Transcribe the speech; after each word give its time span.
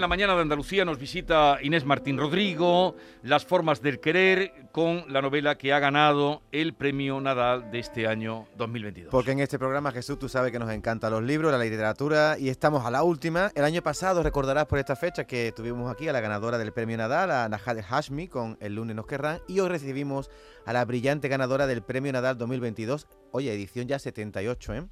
En 0.00 0.02
la 0.02 0.08
mañana 0.08 0.34
de 0.34 0.40
Andalucía 0.40 0.86
nos 0.86 0.98
visita 0.98 1.58
Inés 1.60 1.84
Martín 1.84 2.16
Rodrigo, 2.16 2.96
Las 3.22 3.44
formas 3.44 3.82
del 3.82 4.00
querer, 4.00 4.70
con 4.72 5.04
la 5.12 5.20
novela 5.20 5.58
que 5.58 5.74
ha 5.74 5.78
ganado 5.78 6.40
el 6.52 6.72
premio 6.72 7.20
Nadal 7.20 7.70
de 7.70 7.80
este 7.80 8.06
año 8.06 8.46
2022. 8.56 9.10
Porque 9.10 9.32
en 9.32 9.40
este 9.40 9.58
programa, 9.58 9.92
Jesús, 9.92 10.18
tú 10.18 10.30
sabes 10.30 10.52
que 10.52 10.58
nos 10.58 10.70
encantan 10.70 11.12
los 11.12 11.22
libros, 11.22 11.52
la 11.52 11.58
literatura 11.58 12.38
y 12.38 12.48
estamos 12.48 12.86
a 12.86 12.90
la 12.90 13.02
última. 13.02 13.50
El 13.54 13.64
año 13.64 13.82
pasado, 13.82 14.22
recordarás 14.22 14.64
por 14.64 14.78
esta 14.78 14.96
fecha 14.96 15.24
que 15.24 15.52
tuvimos 15.54 15.92
aquí 15.92 16.08
a 16.08 16.14
la 16.14 16.20
ganadora 16.20 16.56
del 16.56 16.72
premio 16.72 16.96
Nadal, 16.96 17.30
a 17.30 17.46
Najade 17.50 17.82
Hashmi, 17.82 18.28
con 18.28 18.56
El 18.60 18.76
lunes 18.76 18.96
nos 18.96 19.06
querrán, 19.06 19.40
y 19.48 19.60
hoy 19.60 19.68
recibimos 19.68 20.30
a 20.64 20.72
la 20.72 20.82
brillante 20.86 21.28
ganadora 21.28 21.66
del 21.66 21.82
premio 21.82 22.10
Nadal 22.12 22.38
2022, 22.38 23.06
oye, 23.32 23.52
edición 23.52 23.86
ya 23.86 23.98
78, 23.98 24.74
¿eh? 24.74 24.86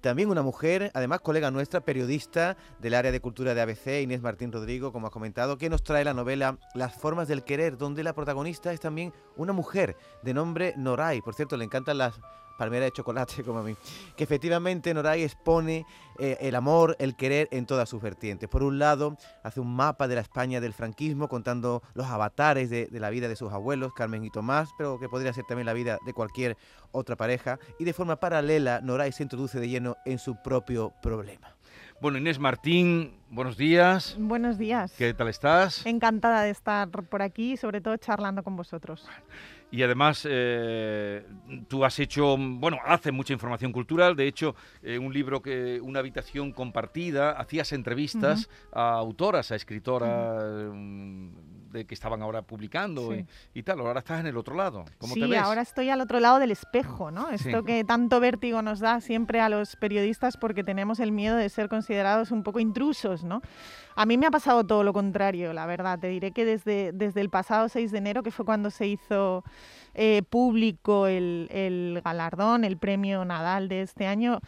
También 0.00 0.30
una 0.30 0.42
mujer, 0.42 0.90
además 0.94 1.20
colega 1.20 1.50
nuestra, 1.50 1.82
periodista 1.82 2.56
del 2.78 2.94
área 2.94 3.12
de 3.12 3.20
cultura 3.20 3.54
de 3.54 3.60
ABC, 3.60 4.00
Inés 4.02 4.22
Martín 4.22 4.50
Rodrigo, 4.50 4.92
como 4.92 5.06
ha 5.06 5.10
comentado, 5.10 5.58
que 5.58 5.68
nos 5.68 5.82
trae 5.82 6.04
la 6.04 6.14
novela 6.14 6.58
Las 6.74 6.94
formas 6.94 7.28
del 7.28 7.44
querer, 7.44 7.76
donde 7.76 8.02
la 8.02 8.14
protagonista 8.14 8.72
es 8.72 8.80
también 8.80 9.12
una 9.36 9.52
mujer 9.52 9.96
de 10.22 10.32
nombre 10.32 10.72
Noray. 10.78 11.20
Por 11.20 11.34
cierto, 11.34 11.58
le 11.58 11.66
encantan 11.66 11.98
las 11.98 12.14
palmera 12.60 12.84
de 12.84 12.92
chocolate 12.92 13.42
como 13.44 13.60
a 13.60 13.62
mí, 13.62 13.74
que 14.14 14.22
efectivamente 14.22 14.92
Noray 14.92 15.22
expone 15.22 15.86
eh, 16.18 16.36
el 16.42 16.54
amor, 16.54 16.94
el 16.98 17.16
querer 17.16 17.48
en 17.52 17.64
todas 17.64 17.88
sus 17.88 18.02
vertientes. 18.02 18.50
Por 18.50 18.62
un 18.62 18.78
lado, 18.78 19.16
hace 19.42 19.60
un 19.60 19.74
mapa 19.74 20.06
de 20.08 20.16
la 20.16 20.20
España 20.20 20.60
del 20.60 20.74
franquismo 20.74 21.26
contando 21.26 21.82
los 21.94 22.06
avatares 22.06 22.68
de, 22.68 22.84
de 22.84 23.00
la 23.00 23.08
vida 23.08 23.28
de 23.28 23.36
sus 23.36 23.50
abuelos, 23.50 23.94
Carmen 23.94 24.22
y 24.24 24.30
Tomás, 24.30 24.68
pero 24.76 25.00
que 25.00 25.08
podría 25.08 25.32
ser 25.32 25.44
también 25.44 25.64
la 25.64 25.72
vida 25.72 25.98
de 26.04 26.12
cualquier 26.12 26.58
otra 26.92 27.16
pareja. 27.16 27.58
Y 27.78 27.84
de 27.84 27.94
forma 27.94 28.16
paralela, 28.16 28.82
Noray 28.82 29.10
se 29.12 29.22
introduce 29.22 29.58
de 29.58 29.70
lleno 29.70 29.96
en 30.04 30.18
su 30.18 30.36
propio 30.42 30.92
problema. 31.00 31.56
Bueno, 32.00 32.16
Inés 32.16 32.38
Martín, 32.38 33.12
buenos 33.28 33.58
días. 33.58 34.16
Buenos 34.18 34.56
días. 34.56 34.94
¿Qué 34.96 35.12
tal 35.12 35.28
estás? 35.28 35.84
Encantada 35.84 36.42
de 36.42 36.48
estar 36.48 36.88
por 36.88 37.20
aquí, 37.20 37.58
sobre 37.58 37.82
todo 37.82 37.94
charlando 37.98 38.42
con 38.42 38.56
vosotros. 38.56 39.06
Y 39.70 39.82
además, 39.82 40.26
eh, 40.28 41.26
tú 41.68 41.84
has 41.84 41.98
hecho, 41.98 42.38
bueno, 42.38 42.78
haces 42.86 43.12
mucha 43.12 43.34
información 43.34 43.70
cultural. 43.70 44.16
De 44.16 44.26
hecho, 44.26 44.56
eh, 44.82 44.98
un 44.98 45.12
libro 45.12 45.42
que, 45.42 45.78
una 45.82 45.98
habitación 45.98 46.52
compartida, 46.52 47.32
hacías 47.32 47.70
entrevistas 47.72 48.46
uh 48.46 48.50
-huh. 48.50 48.80
a 48.80 48.92
autoras, 48.94 49.52
a 49.52 49.56
escritoras. 49.56 50.42
Uh 50.42 50.72
-huh 50.72 51.59
de 51.70 51.86
que 51.86 51.94
estaban 51.94 52.22
ahora 52.22 52.42
publicando 52.42 53.12
sí. 53.12 53.26
y, 53.54 53.60
y, 53.60 53.62
tal. 53.62 53.80
Ahora 53.80 54.00
estás 54.00 54.20
en 54.20 54.26
el 54.26 54.36
otro 54.36 54.54
lado. 54.54 54.84
¿Cómo 54.98 55.14
sí, 55.14 55.20
te 55.20 55.26
ves? 55.26 55.40
ahora 55.40 55.62
estoy 55.62 55.88
al 55.90 56.00
otro 56.00 56.20
lado 56.20 56.38
del 56.38 56.50
espejo, 56.50 57.10
¿no? 57.10 57.30
Esto 57.30 57.60
sí. 57.60 57.64
que 57.64 57.84
tanto 57.84 58.20
vértigo 58.20 58.62
nos 58.62 58.80
da 58.80 59.00
siempre 59.00 59.40
a 59.40 59.48
los 59.48 59.76
periodistas 59.76 60.36
porque 60.36 60.64
tenemos 60.64 61.00
el 61.00 61.12
miedo 61.12 61.36
de 61.36 61.48
ser 61.48 61.68
considerados 61.68 62.30
un 62.30 62.42
poco 62.42 62.60
intrusos, 62.60 63.24
¿no? 63.24 63.42
A 63.96 64.06
mí 64.06 64.16
me 64.16 64.26
ha 64.26 64.30
pasado 64.30 64.64
todo 64.64 64.84
lo 64.84 64.92
contrario, 64.92 65.52
la 65.52 65.66
verdad. 65.66 65.98
Te 65.98 66.08
diré 66.08 66.32
que 66.32 66.44
desde, 66.44 66.92
desde 66.92 67.20
el 67.20 67.30
pasado 67.30 67.68
6 67.68 67.92
de 67.92 67.98
enero, 67.98 68.22
que 68.22 68.30
fue 68.30 68.44
cuando 68.44 68.70
se 68.70 68.86
hizo 68.86 69.44
eh, 69.94 70.22
público 70.28 71.06
el, 71.06 71.48
el, 71.50 72.00
galardón, 72.04 72.64
el 72.64 72.76
premio 72.76 73.24
Nadal 73.24 73.68
de 73.68 73.82
este 73.82 74.06
año, 74.06 74.40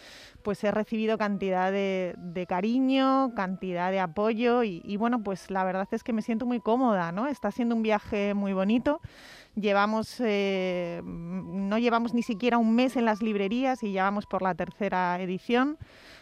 pues 0.43 0.63
he 0.65 0.71
recibido 0.71 1.19
cantidad 1.19 1.73
de, 1.73 2.15
de 2.19 2.47
cariño, 2.47 3.33
cantidad 3.35 3.91
de 3.91 4.01
apoyo 4.01 4.63
y, 4.63 4.83
y, 4.85 4.97
bueno, 4.97 5.23
pues 5.23 5.51
la 5.51 5.65
verdad 5.65 5.89
es 5.91 6.03
que 6.03 6.13
me 6.13 6.23
siento 6.23 6.47
muy 6.47 6.61
cómoda, 6.61 7.13
¿no? 7.13 7.27
Está 7.27 7.51
siendo 7.51 7.75
un 7.75 7.83
viaje 7.83 8.35
muy 8.35 8.53
bonito. 8.53 9.01
Llevamos, 9.55 10.17
eh, 10.21 11.03
no 11.05 11.79
llevamos 11.79 12.15
ni 12.15 12.23
siquiera 12.23 12.57
un 12.57 12.75
mes 12.75 12.97
en 12.97 13.05
las 13.05 13.23
librerías 13.23 13.83
y 13.83 13.93
ya 13.93 14.05
vamos 14.05 14.25
por 14.25 14.41
la 14.41 14.55
tercera 14.55 15.21
edición. 15.21 15.77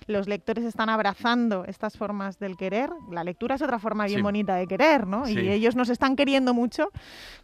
Los 0.06 0.26
lectores 0.26 0.64
están 0.64 0.88
abrazando 0.88 1.64
estas 1.64 1.96
formas 1.96 2.40
del 2.40 2.56
querer. 2.56 2.90
La 3.10 3.22
lectura 3.22 3.54
es 3.54 3.62
otra 3.62 3.78
forma 3.78 4.06
bien 4.06 4.18
sí. 4.18 4.22
bonita 4.22 4.56
de 4.56 4.66
querer, 4.66 5.06
¿no? 5.06 5.26
Sí. 5.26 5.38
Y 5.38 5.48
ellos 5.48 5.76
nos 5.76 5.90
están 5.90 6.16
queriendo 6.16 6.54
mucho, 6.54 6.90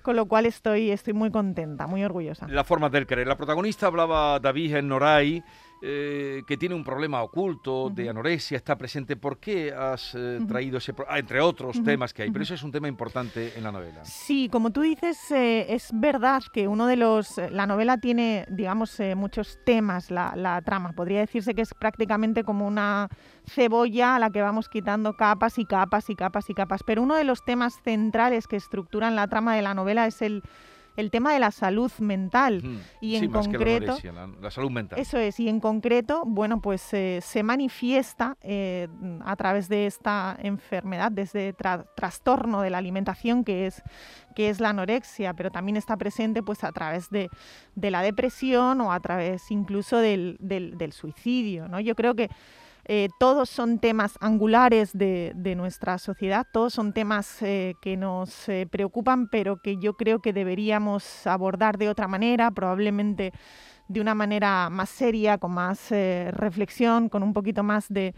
con 0.02 0.16
lo 0.16 0.26
cual 0.26 0.46
estoy, 0.46 0.90
estoy 0.90 1.12
muy 1.12 1.30
contenta, 1.30 1.86
muy 1.86 2.02
orgullosa. 2.02 2.48
La 2.48 2.64
forma 2.64 2.88
del 2.88 3.06
querer. 3.06 3.28
La 3.28 3.36
protagonista 3.36 3.86
hablaba 3.86 4.40
David 4.40 4.74
en 4.74 4.88
Noray. 4.88 5.44
Eh, 5.82 6.42
que 6.46 6.56
tiene 6.56 6.74
un 6.74 6.82
problema 6.82 7.22
oculto 7.22 7.84
uh 7.84 7.90
-huh. 7.90 7.94
de 7.94 8.08
anorexia, 8.08 8.56
está 8.56 8.78
presente. 8.78 9.14
¿Por 9.14 9.38
qué 9.38 9.74
has 9.74 10.14
eh, 10.14 10.40
traído 10.48 10.78
uh 10.78 10.80
-huh. 10.80 10.90
ese, 10.90 10.94
ah, 11.06 11.18
entre 11.18 11.38
otros 11.40 11.76
uh 11.76 11.80
-huh. 11.80 11.84
temas 11.84 12.14
que 12.14 12.22
hay? 12.22 12.30
Pero 12.30 12.42
eso 12.44 12.54
es 12.54 12.62
un 12.62 12.72
tema 12.72 12.88
importante 12.88 13.52
en 13.54 13.62
la 13.62 13.70
novela. 13.70 14.02
Sí, 14.04 14.48
como 14.50 14.70
tú 14.70 14.80
dices, 14.80 15.30
eh, 15.32 15.66
es 15.74 15.90
verdad 15.92 16.42
que 16.50 16.66
uno 16.66 16.86
de 16.86 16.96
los, 16.96 17.36
la 17.50 17.66
novela 17.66 17.98
tiene, 17.98 18.46
digamos, 18.48 18.98
muchos 19.16 19.58
temas, 19.66 20.10
la, 20.10 20.32
la, 20.34 20.62
trama. 20.62 20.92
Podría 20.92 21.20
decirse 21.20 21.54
que 21.54 21.62
es 21.62 21.74
prácticamente 21.74 22.42
como 22.42 22.66
una 22.66 23.08
cebolla 23.44 24.16
a 24.16 24.18
la 24.18 24.30
que 24.30 24.40
vamos 24.40 24.70
quitando 24.70 25.12
capas 25.12 25.58
y 25.58 25.66
capas 25.66 26.08
y 26.08 26.16
capas 26.16 26.48
y 26.48 26.54
capas. 26.54 26.82
Pero 26.84 27.02
uno 27.02 27.16
de 27.16 27.24
los 27.24 27.44
temas 27.44 27.82
centrales 27.84 28.46
que 28.46 28.56
estructuran 28.56 29.14
la 29.14 29.28
trama 29.28 29.54
de 29.54 29.62
la 29.62 29.74
novela 29.74 30.06
es 30.06 30.22
el 30.22 30.42
el 30.96 31.10
tema 31.10 31.32
de 31.32 31.38
la 31.38 31.50
salud 31.50 31.92
mental. 31.98 32.62
Mm, 32.64 32.78
y 33.00 33.14
en 33.16 33.20
sí, 33.20 33.28
más 33.28 33.46
que 33.46 33.52
la 33.52 33.58
concreto 33.58 33.84
anorexia, 33.92 34.12
la, 34.12 34.26
la 34.40 34.50
salud 34.50 34.70
mental. 34.70 34.98
eso 34.98 35.18
es 35.18 35.38
y 35.40 35.48
en 35.48 35.60
concreto 35.60 36.22
bueno 36.26 36.60
pues 36.60 36.92
eh, 36.94 37.20
se 37.22 37.42
manifiesta 37.42 38.36
eh, 38.42 38.88
a 39.24 39.36
través 39.36 39.68
de 39.68 39.86
esta 39.86 40.36
enfermedad 40.42 41.12
de 41.12 41.22
este 41.22 41.54
tra- 41.56 41.86
trastorno 41.94 42.62
de 42.62 42.70
la 42.70 42.78
alimentación 42.78 43.44
que 43.44 43.66
es 43.66 43.82
que 44.34 44.48
es 44.50 44.60
la 44.60 44.70
anorexia 44.70 45.34
pero 45.34 45.50
también 45.50 45.76
está 45.76 45.96
presente 45.96 46.42
pues 46.42 46.64
a 46.64 46.72
través 46.72 47.10
de, 47.10 47.28
de 47.74 47.90
la 47.90 48.02
depresión 48.02 48.80
o 48.80 48.92
a 48.92 49.00
través 49.00 49.50
incluso 49.50 49.98
del, 49.98 50.36
del, 50.40 50.76
del 50.78 50.92
suicidio 50.92 51.68
no 51.68 51.80
yo 51.80 51.94
creo 51.94 52.14
que 52.14 52.30
eh, 52.88 53.08
todos 53.18 53.50
son 53.50 53.80
temas 53.80 54.16
angulares 54.20 54.92
de, 54.92 55.34
nuestra 55.56 55.98
sociedad, 55.98 56.46
todos 56.52 56.72
son 56.72 56.92
temas 56.92 57.42
eh, 57.42 57.74
que 57.82 57.96
nos 57.96 58.48
eh, 58.48 58.68
preocupan, 58.70 59.26
pero 59.28 59.60
que 59.60 59.76
yo 59.78 59.94
creo 59.94 60.20
que 60.20 60.32
deberíamos 60.32 61.26
abordar 61.26 61.78
de 61.78 61.88
otra 61.88 62.06
manera, 62.06 62.52
probablemente 62.52 63.32
de 63.88 64.00
una 64.00 64.14
manera 64.14 64.70
más 64.70 64.88
seria, 64.88 65.38
con 65.38 65.52
más 65.52 65.90
reflexión, 65.90 67.08
con 67.08 67.22
un 67.22 67.32
poquito 67.32 67.62
más 67.62 67.86
de, 67.88 68.14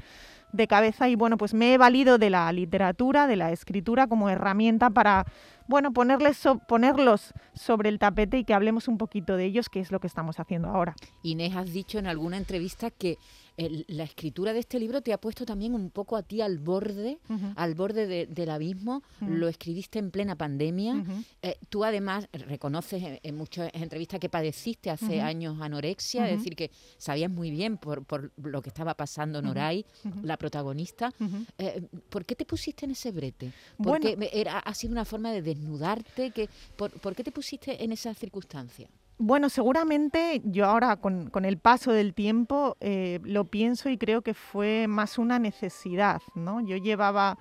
cabeza. 0.67 1.09
Y 1.09 1.15
bueno, 1.15 1.37
pues 1.37 1.53
me 1.53 1.75
he 1.75 1.79
valido 1.79 2.17
de 2.17 2.31
la 2.31 2.51
literatura, 2.53 3.27
de 3.27 3.37
la 3.37 3.53
escritura 3.53 4.07
como 4.07 4.31
herramienta 4.31 4.89
para 4.89 5.27
bueno, 5.67 5.93
ponerles 5.93 6.43
ponerlos 6.67 7.35
sobre 7.53 7.91
el 7.91 7.99
tapete 7.99 8.39
y 8.39 8.45
que 8.45 8.55
hablemos 8.55 8.89
un 8.89 8.97
poquito 8.97 9.37
de 9.37 9.45
ellos, 9.45 9.69
que 9.69 9.81
es 9.81 9.93
lo 9.93 10.01
que 10.01 10.07
estamos 10.07 10.41
haciendo 10.41 10.69
ahora. 10.69 10.97
Inés, 11.23 11.55
has 11.55 11.71
dicho 11.71 11.99
en 11.99 12.07
alguna 12.07 12.39
entrevista 12.39 12.91
que 12.91 13.19
el, 13.59 13.85
la 13.89 14.05
escritura 14.05 14.53
de 14.53 14.61
este 14.61 14.79
libro 14.79 15.03
te 15.03 15.13
ha 15.13 15.19
puesto 15.19 15.45
también 15.45 15.75
un 15.75 15.91
poco 15.91 16.17
a 16.17 16.23
ti 16.23 16.41
al 16.41 16.59
borde, 16.59 17.19
uh 17.29 17.35
-huh. 17.35 17.53
al 17.57 17.75
borde 17.75 18.07
de, 18.07 18.27
del 18.27 18.51
abismo. 18.51 19.03
Uh 19.21 19.27
-huh. 19.27 19.29
Lo 19.31 19.49
escribiste 19.49 19.99
en 19.99 20.11
plena 20.11 20.37
pandemia. 20.37 20.95
Uh 20.95 20.99
-huh. 20.99 21.25
eh, 21.43 21.59
tú 21.69 21.85
además 21.85 22.29
reconoces 22.33 23.03
en, 23.03 23.19
en, 23.23 23.37
muchas 23.37 23.71
entrevistas 23.75 24.21
que 24.21 24.29
padeciste 24.29 24.91
hace 24.91 25.21
años 25.21 25.61
anorexia, 25.61 26.31
es 26.31 26.39
decir, 26.39 26.55
que 26.55 26.71
sabías 26.99 27.31
muy 27.31 27.51
bien 27.51 27.79
por, 27.79 28.05
por 28.05 28.33
lo 28.37 28.63
que 28.63 28.69
estaba 28.69 28.95
pasando 28.95 29.43
Noray, 29.43 29.85
la 30.23 30.37
protagonista. 30.37 31.13
Eh, 31.59 31.83
¿Por 32.09 32.25
qué 32.25 32.37
te 32.37 32.45
pusiste 32.45 32.85
en 32.85 32.93
ese 32.93 33.11
brete? 33.11 33.53
Porque 33.77 34.15
bueno, 34.15 34.31
era, 34.33 34.61
ha 34.61 34.75
sido 34.75 34.93
una 34.93 35.05
forma 35.05 35.33
de 35.33 35.43
desnudarte. 35.43 36.31
Que, 36.31 36.49
por, 36.77 36.91
¿Por 37.01 37.15
qué 37.17 37.25
te 37.25 37.33
pusiste 37.33 37.83
en 37.83 37.91
esa 37.93 38.15
circunstancia? 38.15 38.89
Bueno, 39.21 39.49
seguramente 39.49 40.41
yo 40.45 40.65
ahora 40.67 40.97
con, 40.97 41.45
el 41.45 41.59
paso 41.59 41.91
del 41.91 42.15
tiempo 42.15 42.77
eh, 42.81 43.19
lo 43.25 43.47
pienso 43.47 43.89
y 43.89 43.99
creo 43.99 44.23
que 44.23 44.33
fue 44.33 44.87
más 44.87 45.19
una 45.19 45.41
necesidad, 45.41 46.23
¿no? 46.37 46.61
Yo 46.61 46.77
llevaba 46.77 47.37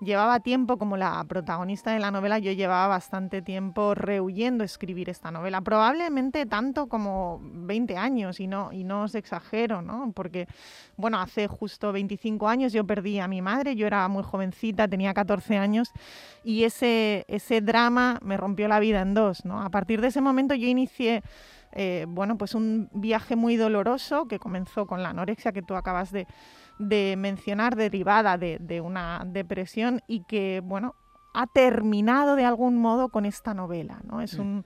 llevaba 0.00 0.40
tiempo, 0.40 0.78
como 0.78 0.96
la 0.96 1.22
protagonista 1.24 1.92
de 1.92 2.00
la 2.00 2.10
novela, 2.10 2.38
yo 2.38 2.52
llevaba 2.52 2.88
bastante 2.88 3.42
tiempo 3.42 3.94
rehuyendo 3.94 4.64
escribir 4.64 5.10
esta 5.10 5.30
novela, 5.30 5.60
probablemente 5.60 6.46
tanto 6.46 6.88
como 6.88 7.40
20 7.42 7.96
años, 7.96 8.40
y 8.40 8.46
no, 8.46 8.72
y 8.72 8.84
no 8.84 9.02
os 9.02 9.14
exagero, 9.14 9.82
¿no? 9.82 10.12
Porque, 10.14 10.46
bueno, 10.96 11.20
hace 11.20 11.46
justo 11.46 11.92
25 11.92 12.48
años 12.48 12.72
yo 12.72 12.86
perdí 12.86 13.18
a 13.20 13.28
mi 13.28 13.42
madre, 13.42 13.76
yo 13.76 13.86
era 13.86 14.08
muy 14.08 14.22
jovencita, 14.22 14.88
tenía 14.88 15.14
14 15.14 15.56
años, 15.56 15.90
y 16.44 16.64
ese, 16.64 17.24
ese 17.28 17.60
drama 17.60 18.18
me 18.22 18.36
rompió 18.36 18.68
la 18.68 18.80
vida 18.80 19.02
en 19.02 19.14
dos, 19.14 19.44
¿no? 19.44 19.62
A 19.62 19.70
partir 19.70 20.00
de 20.00 20.08
ese 20.08 20.20
momento 20.20 20.54
yo 20.54 20.66
inicié... 20.66 21.22
Eh, 21.72 22.06
bueno, 22.08 22.36
pues 22.36 22.54
un 22.54 22.88
viaje 22.92 23.36
muy 23.36 23.56
doloroso 23.56 24.26
que 24.26 24.38
comenzó 24.38 24.86
con 24.86 25.02
la 25.02 25.10
anorexia 25.10 25.52
que 25.52 25.62
tú 25.62 25.74
acabas 25.74 26.10
de, 26.10 26.26
de 26.78 27.14
mencionar 27.16 27.76
derivada 27.76 28.38
de, 28.38 28.58
de, 28.58 28.80
una 28.80 29.22
depresión 29.24 30.00
y 30.08 30.24
que, 30.24 30.60
bueno, 30.64 30.96
ha 31.32 31.46
terminado 31.46 32.34
de 32.34 32.44
algún 32.44 32.76
modo 32.78 33.08
con 33.08 33.24
esta 33.24 33.54
novela, 33.54 34.00
¿no? 34.04 34.20
Es 34.20 34.34
un, 34.34 34.64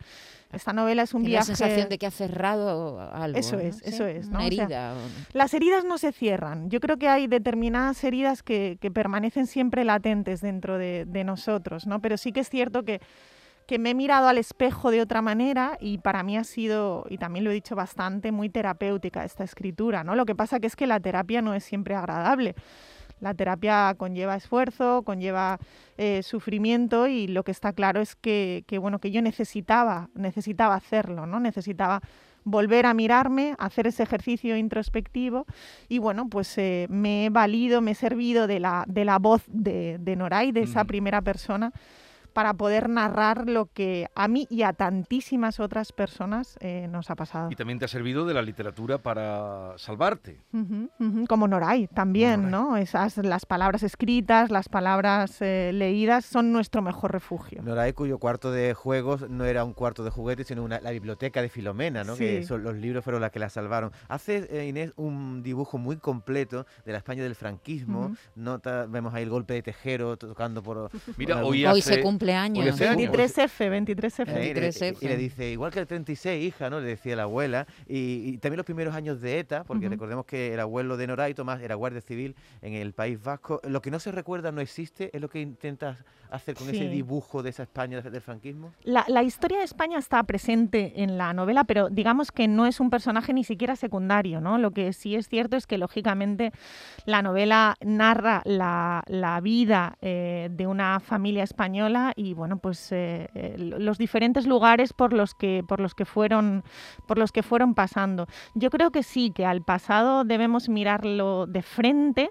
esta 0.52 0.72
novela 0.72 1.02
es 1.02 1.12
un 1.12 1.22
Tiene 1.22 1.34
viaje... 1.34 1.52
la 1.52 1.56
sensación 1.56 1.88
de 1.88 1.98
que 1.98 2.06
ha 2.06 2.10
cerrado 2.10 3.00
algo. 3.00 3.38
Eso 3.38 3.58
es, 3.58 3.82
¿no? 3.82 3.88
eso 3.88 4.06
es. 4.06 4.28
¿no? 4.28 4.38
Una 4.38 4.46
herida. 4.46 4.94
O 4.94 4.96
sea, 4.96 5.26
las 5.32 5.52
heridas 5.52 5.84
no 5.84 5.98
se 5.98 6.12
cierran. 6.12 6.70
Yo 6.70 6.80
creo 6.80 6.96
que 6.96 7.08
hay 7.08 7.26
determinadas 7.26 8.02
heridas 8.02 8.42
que, 8.42 8.78
que 8.80 8.90
permanecen 8.90 9.46
siempre 9.46 9.84
latentes 9.84 10.40
dentro 10.40 10.78
de, 10.78 11.04
de, 11.06 11.24
nosotros, 11.24 11.86
¿no? 11.86 12.00
Pero 12.00 12.16
sí 12.16 12.32
que 12.32 12.40
es 12.40 12.48
cierto 12.48 12.84
que 12.84 13.00
que 13.66 13.78
me 13.78 13.90
he 13.90 13.94
mirado 13.94 14.28
al 14.28 14.38
espejo 14.38 14.90
de 14.90 15.00
otra 15.00 15.22
manera 15.22 15.76
y 15.80 15.98
para 15.98 16.22
mí 16.22 16.36
ha 16.36 16.44
sido, 16.44 17.06
y 17.08 17.18
también 17.18 17.44
lo 17.44 17.50
he 17.50 17.54
dicho 17.54 17.74
bastante, 17.74 18.32
muy 18.32 18.48
terapéutica 18.48 19.24
esta 19.24 19.44
escritura, 19.44 20.04
¿no? 20.04 20.14
Lo 20.14 20.26
que 20.26 20.34
pasa 20.34 20.60
que 20.60 20.66
es 20.66 20.76
que 20.76 20.86
la 20.86 21.00
terapia 21.00 21.42
no 21.42 21.54
es 21.54 21.64
siempre 21.64 21.94
agradable. 21.94 22.54
La 23.20 23.32
terapia 23.32 23.94
conlleva 23.96 24.36
esfuerzo, 24.36 25.02
conlleva 25.02 25.58
eh, 25.96 26.22
sufrimiento 26.22 27.06
y 27.06 27.26
lo 27.26 27.42
que 27.42 27.52
está 27.52 27.72
claro 27.72 28.00
es 28.00 28.16
que, 28.16 28.64
que, 28.66 28.78
bueno, 28.78 28.98
que 28.98 29.10
yo 29.10 29.22
necesitaba, 29.22 30.10
necesitaba 30.14 30.74
hacerlo, 30.74 31.26
¿no? 31.26 31.40
Necesitaba 31.40 32.02
volver 32.44 32.84
a 32.84 32.92
mirarme, 32.92 33.54
hacer 33.58 33.86
ese 33.86 34.02
ejercicio 34.02 34.56
introspectivo 34.56 35.46
y 35.88 35.98
bueno, 35.98 36.28
pues 36.28 36.58
eh, 36.58 36.86
me 36.90 37.24
he 37.24 37.30
valido, 37.30 37.80
me 37.80 37.92
he 37.92 37.94
servido 37.94 38.46
de 38.46 38.60
la, 38.60 38.84
de 38.86 39.06
la 39.06 39.18
voz 39.18 39.42
de, 39.46 39.96
de 39.98 40.16
Noray, 40.16 40.52
de 40.52 40.62
esa 40.62 40.84
primera 40.84 41.22
persona 41.22 41.72
para 42.34 42.52
poder 42.54 42.88
narrar 42.88 43.48
lo 43.48 43.66
que 43.66 44.08
a 44.14 44.28
mí 44.28 44.46
y 44.50 44.62
a 44.62 44.72
tantísimas 44.72 45.60
otras 45.60 45.92
personas 45.92 46.58
eh, 46.60 46.88
nos 46.90 47.08
ha 47.08 47.14
pasado. 47.14 47.48
Y 47.50 47.56
también 47.56 47.78
te 47.78 47.84
ha 47.84 47.88
servido 47.88 48.26
de 48.26 48.34
la 48.34 48.42
literatura 48.42 48.98
para 48.98 49.72
salvarte. 49.78 50.40
Como 51.28 51.48
Noray 51.48 51.86
también, 51.86 52.50
¿no? 52.50 52.76
Esas, 52.76 53.16
las 53.18 53.46
palabras 53.46 53.82
escritas, 53.84 54.50
las 54.50 54.68
palabras 54.68 55.40
eh, 55.40 55.70
leídas 55.72 56.24
son 56.24 56.52
nuestro 56.52 56.82
mejor 56.82 57.12
refugio. 57.12 57.62
Noray 57.62 57.92
cuyo 57.92 58.18
cuarto 58.18 58.50
de 58.50 58.74
juegos 58.74 59.30
no 59.30 59.44
era 59.44 59.64
un 59.64 59.72
cuarto 59.72 60.02
de 60.02 60.10
juguetes, 60.10 60.48
sino 60.48 60.64
una, 60.64 60.80
la 60.80 60.90
biblioteca 60.90 61.40
de 61.40 61.48
Filomena, 61.48 62.02
¿no? 62.02 62.16
Que 62.16 62.42
son, 62.42 62.64
los 62.64 62.74
libros 62.74 63.04
fueron 63.04 63.22
las 63.22 63.30
que 63.30 63.38
la 63.38 63.48
salvaron. 63.48 63.92
Hace, 64.08 64.48
eh, 64.50 64.66
Inés, 64.66 64.92
un 64.96 65.42
dibujo 65.44 65.78
muy 65.78 65.98
completo 65.98 66.66
de 66.84 66.92
la 66.92 66.98
España 66.98 67.22
del 67.22 67.36
franquismo. 67.36 68.16
Nota, 68.34 68.86
vemos 68.86 69.14
ahí 69.14 69.22
el 69.22 69.30
golpe 69.30 69.54
de 69.54 69.62
Tejero 69.62 70.16
tocando 70.16 70.62
por... 70.62 70.90
Mira, 71.16 71.44
hoy, 71.44 71.64
hoy 71.64 71.80
se 71.80 72.00
cumple 72.02 72.23
años. 72.32 72.78
23F, 72.78 73.86
23F. 73.86 74.28
Eh, 74.28 74.96
y, 75.00 75.06
le, 75.06 75.16
dice, 75.16 75.50
igual 75.50 75.72
que 75.72 75.80
el 75.80 75.86
36, 75.86 76.44
hija, 76.44 76.70
¿no? 76.70 76.80
Le 76.80 76.86
decía 76.86 77.16
la 77.16 77.24
abuela. 77.24 77.66
Y, 77.86 78.38
también 78.38 78.56
los 78.56 78.66
primeros 78.66 78.94
años 78.94 79.20
de 79.20 79.38
ETA, 79.38 79.64
porque 79.64 79.88
recordemos 79.88 80.24
que 80.26 80.54
el 80.54 80.60
abuelo 80.60 80.96
de 80.96 81.06
Noray 81.06 81.34
Tomás 81.34 81.60
era 81.62 81.74
guardia 81.74 82.00
civil 82.00 82.34
en 82.62 82.74
el 82.74 82.92
País 82.92 83.22
Vasco. 83.22 83.60
Lo 83.64 83.82
que 83.82 83.90
no 83.90 83.98
se 83.98 84.12
recuerda 84.12 84.52
no 84.52 84.60
existe, 84.60 85.10
es 85.12 85.20
lo 85.20 85.28
que 85.28 85.40
intentas 85.40 85.98
hacer 86.30 86.56
con 86.56 86.68
ese 86.68 86.88
dibujo 86.88 87.42
de 87.42 87.50
esa 87.50 87.62
España 87.62 88.00
del 88.00 88.20
franquismo. 88.20 88.72
La, 88.82 89.04
la, 89.08 89.22
historia 89.22 89.58
de 89.58 89.64
España 89.64 89.98
está 89.98 90.22
presente 90.24 90.92
en 90.96 91.16
la 91.16 91.32
novela, 91.32 91.64
pero 91.64 91.88
digamos 91.90 92.32
que 92.32 92.48
no 92.48 92.66
es 92.66 92.80
un 92.80 92.90
personaje 92.90 93.32
ni 93.32 93.44
siquiera 93.44 93.76
secundario, 93.76 94.40
¿no? 94.40 94.58
Lo 94.58 94.72
que 94.72 94.92
sí 94.92 95.14
es 95.14 95.28
cierto 95.28 95.56
es 95.56 95.66
que, 95.66 95.78
lógicamente, 95.78 96.52
la 97.06 97.22
novela 97.22 97.76
narra 97.80 98.42
la, 98.44 99.02
la 99.06 99.40
vida 99.40 99.96
eh, 100.00 100.48
de 100.50 100.66
una 100.66 101.00
familia 101.00 101.44
española 101.44 102.12
y 102.16 102.34
bueno, 102.34 102.58
pues 102.58 102.92
eh, 102.92 103.28
eh, 103.34 103.56
los 103.58 103.98
diferentes 103.98 104.46
lugares 104.46 104.92
por 104.92 105.12
los 105.12 105.34
que 105.34 105.64
por 105.66 105.80
los 105.80 105.94
que 105.94 106.04
fueron 106.04 106.64
por 107.06 107.18
los 107.18 107.32
que 107.32 107.42
fueron 107.42 107.74
pasando. 107.74 108.26
Yo 108.54 108.70
creo 108.70 108.90
que 108.90 109.02
sí, 109.02 109.30
que 109.30 109.46
al 109.46 109.62
pasado 109.62 110.24
debemos 110.24 110.68
mirarlo 110.68 111.46
de 111.46 111.62
frente. 111.62 112.30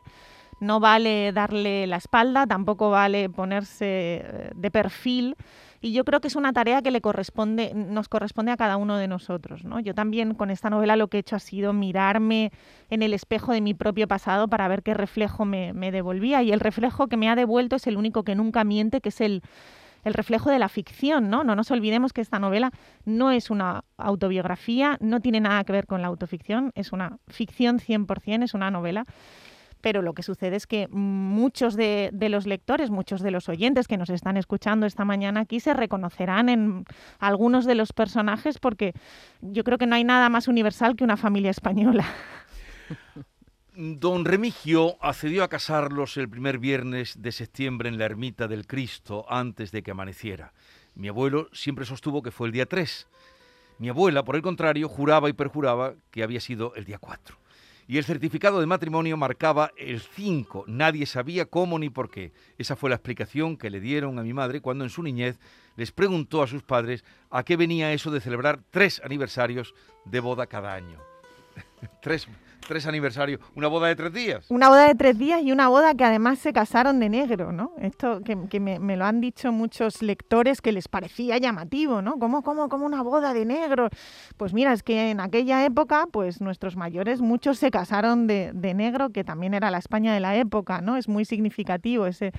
No 0.59 0.79
vale 0.79 1.33
darle 1.33 1.87
la 1.87 1.97
espalda, 1.97 2.47
tampoco 2.47 2.89
vale 2.89 3.29
ponerse 3.29 3.85
eh, 4.23 4.51
de 4.55 4.71
perfil. 4.71 5.35
Y 5.83 5.91
yo 5.91 6.05
creo 6.05 6.21
que 6.21 6.29
es 6.29 6.37
una 6.37 6.53
tarea 6.53 6.81
que 6.81 6.91
le 6.91 7.01
corresponde, 7.01 7.73
nos 7.75 8.07
corresponde 8.07 8.53
a 8.53 8.57
cada 8.57 8.77
uno 8.77 8.95
de 8.95 9.09
nosotros. 9.09 9.65
¿no? 9.65 9.81
Yo 9.81 9.93
también 9.93 10.33
con 10.33 10.49
esta 10.49 10.69
novela 10.69 10.95
lo 10.95 11.09
que 11.09 11.17
he 11.17 11.19
hecho 11.19 11.35
ha 11.35 11.39
sido 11.39 11.73
mirarme 11.73 12.53
en 12.89 13.03
el 13.03 13.13
espejo 13.13 13.51
de 13.51 13.59
mi 13.59 13.73
propio 13.73 14.07
pasado 14.07 14.47
para 14.47 14.65
ver 14.69 14.81
qué 14.81 14.93
reflejo 14.93 15.43
me, 15.43 15.73
me 15.73 15.91
devolvía. 15.91 16.41
Y 16.41 16.53
el 16.53 16.61
reflejo 16.61 17.07
que 17.07 17.17
me 17.17 17.29
ha 17.29 17.35
devuelto 17.35 17.75
es 17.75 17.85
el 17.85 17.97
único 17.97 18.23
que 18.23 18.33
nunca 18.33 18.63
miente, 18.63 19.01
que 19.01 19.09
es 19.09 19.19
el, 19.19 19.41
el 20.05 20.13
reflejo 20.13 20.49
de 20.49 20.59
la 20.59 20.69
ficción, 20.69 21.29
¿no? 21.29 21.43
No 21.43 21.53
nos 21.53 21.69
olvidemos 21.69 22.13
que 22.13 22.21
esta 22.21 22.39
novela 22.39 22.71
no 23.03 23.31
es 23.31 23.49
una 23.49 23.83
autobiografía, 23.97 24.97
no 25.01 25.19
tiene 25.19 25.41
nada 25.41 25.65
que 25.65 25.73
ver 25.73 25.85
con 25.85 26.01
la 26.01 26.07
autoficción, 26.07 26.71
es 26.75 26.93
una 26.93 27.17
ficción 27.27 27.79
100%, 27.79 28.43
es 28.43 28.53
una 28.53 28.71
novela 28.71 29.05
pero 29.83 30.01
lo 30.01 30.13
que 30.13 30.23
sucede 30.23 30.55
es 30.55 30.65
que 30.65 30.87
muchos 30.91 31.75
de, 31.75 32.09
los 32.29 32.47
lectores, 32.47 32.89
muchos 32.89 33.21
de 33.21 33.31
los 33.31 33.49
oyentes 33.49 33.89
que 33.89 33.97
nos 33.97 34.09
están 34.09 34.37
escuchando 34.37 34.85
esta 34.85 35.03
mañana 35.03 35.41
aquí 35.41 35.59
se 35.59 35.73
reconocerán 35.73 36.47
en 36.47 36.85
algunos 37.19 37.65
de 37.65 37.75
los 37.75 37.91
personajes 37.91 38.59
porque 38.59 38.93
yo 39.41 39.65
creo 39.65 39.77
que 39.77 39.85
no 39.85 39.95
hay 39.95 40.05
nada 40.05 40.29
más 40.29 40.47
universal 40.47 40.95
que 40.95 41.03
una 41.03 41.17
familia 41.17 41.51
española. 41.51 42.05
Don 43.75 44.23
Remigio 44.23 44.95
accedió 45.01 45.43
a 45.43 45.49
casarlos 45.49 46.15
el 46.15 46.29
primer 46.29 46.59
viernes 46.59 47.21
de 47.21 47.33
septiembre 47.33 47.89
en 47.89 47.97
la 47.97 48.05
ermita 48.05 48.47
del 48.47 48.65
Cristo 48.65 49.25
antes 49.27 49.73
de 49.73 49.83
que 49.83 49.91
amaneciera. 49.91 50.53
Mi 50.95 51.09
abuelo 51.09 51.49
siempre 51.51 51.83
sostuvo 51.83 52.23
que 52.23 52.31
fue 52.31 52.47
el 52.47 52.53
día 52.53 52.67
3. 52.67 53.09
Mi 53.79 53.89
abuela, 53.89 54.23
por 54.23 54.37
el 54.37 54.43
contrario, 54.43 54.87
juraba 54.87 55.27
y 55.27 55.33
perjuraba 55.33 55.95
que 56.09 56.23
había 56.23 56.39
sido 56.39 56.73
el 56.75 56.85
día 56.85 56.99
4. 56.99 57.42
Y 57.93 57.99
el 57.99 58.05
certificado 58.05 58.59
de 58.59 58.65
matrimonio 58.65 59.17
marcaba 59.17 59.71
el 59.77 60.01
5. 60.01 60.63
Nadie 60.65 61.05
sabía 61.05 61.45
cómo 61.45 61.77
ni 61.77 61.91
por 61.91 62.09
qué. 62.09 62.31
Esa 62.57 62.75
fue 62.75 62.89
la 62.89 62.95
explicación 62.95 63.55
que 63.55 63.69
le 63.69 63.79
dieron 63.79 64.17
a 64.17 64.23
mi 64.23 64.33
madre 64.33 64.61
cuando 64.61 64.83
en 64.83 64.89
su 64.89 65.03
niñez 65.03 65.37
les 65.75 65.91
preguntó 65.91 66.41
a 66.41 66.47
sus 66.47 66.63
padres 66.63 67.05
a 67.29 67.43
qué 67.43 67.55
venía 67.55 67.93
eso 67.93 68.09
de 68.09 68.19
celebrar 68.19 68.63
tres 68.71 68.99
aniversarios 69.05 69.75
de 70.05 70.19
boda 70.21 70.47
cada 70.47 70.73
año. 70.73 70.97
tres 72.01 72.27
tres 72.67 72.87
aniversarios, 72.87 73.39
una 73.55 73.67
boda 73.67 73.87
de 73.87 73.95
tres 73.95 74.13
días. 74.13 74.45
Una 74.49 74.69
boda 74.69 74.87
de 74.87 74.95
tres 74.95 75.17
días 75.17 75.41
y 75.43 75.51
una 75.51 75.67
boda 75.67 75.93
que 75.93 76.03
además 76.03 76.39
se 76.39 76.53
casaron 76.53 76.99
de 76.99 77.09
negro, 77.09 77.51
¿no? 77.51 77.73
Esto 77.79 78.21
que, 78.21 78.59
me, 78.59 78.97
lo 78.97 79.05
han 79.05 79.21
dicho 79.21 79.51
muchos 79.51 80.01
lectores 80.01 80.61
que 80.61 80.71
les 80.71 80.87
parecía 80.87 81.37
llamativo, 81.37 82.01
¿no? 82.01 82.17
¿Cómo, 82.19 82.41
cómo, 82.43 82.69
cómo 82.69 82.85
una 82.85 83.03
boda 83.03 83.33
de 83.33 83.45
negro? 83.45 83.89
Pues 84.37 84.53
mira, 84.53 84.73
es 84.73 84.83
que 84.83 85.11
en 85.11 85.19
aquella 85.19 85.65
época, 85.65 86.07
pues 86.11 86.41
nuestros 86.41 86.75
mayores, 86.75 87.21
muchos 87.21 87.57
se 87.59 87.71
casaron 87.71 88.27
de, 88.27 88.51
de 88.53 88.73
negro, 88.73 89.09
que 89.11 89.23
también 89.23 89.53
era 89.53 89.71
la 89.71 89.77
España 89.77 90.13
de 90.13 90.19
la 90.19 90.35
época, 90.35 90.81
¿no? 90.81 90.97
Es 90.97 91.07
muy 91.07 91.25
significativo 91.25 92.05
ese, 92.07 92.31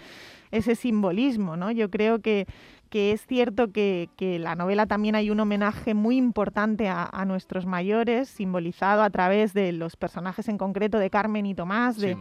ese 0.50 0.74
simbolismo, 0.74 1.56
¿no? 1.56 1.70
Yo 1.70 1.90
creo 1.90 2.20
que, 2.20 2.46
que 2.94 3.10
es 3.10 3.26
cierto 3.26 3.72
que, 3.72 4.08
que, 4.16 4.38
la 4.38 4.54
novela 4.54 4.86
también 4.86 5.16
hay 5.16 5.28
un 5.28 5.40
homenaje 5.40 5.94
muy 5.94 6.16
importante 6.16 6.86
a, 6.88 7.24
nuestros 7.26 7.66
mayores, 7.66 8.28
simbolizado 8.28 9.02
a 9.02 9.10
través 9.10 9.52
de 9.52 9.72
los 9.72 9.96
personajes 9.96 10.46
en 10.48 10.58
concreto 10.58 11.00
de 11.00 11.10
Carmen 11.10 11.44
y 11.44 11.56
Tomás, 11.56 11.98
de, 11.98 12.16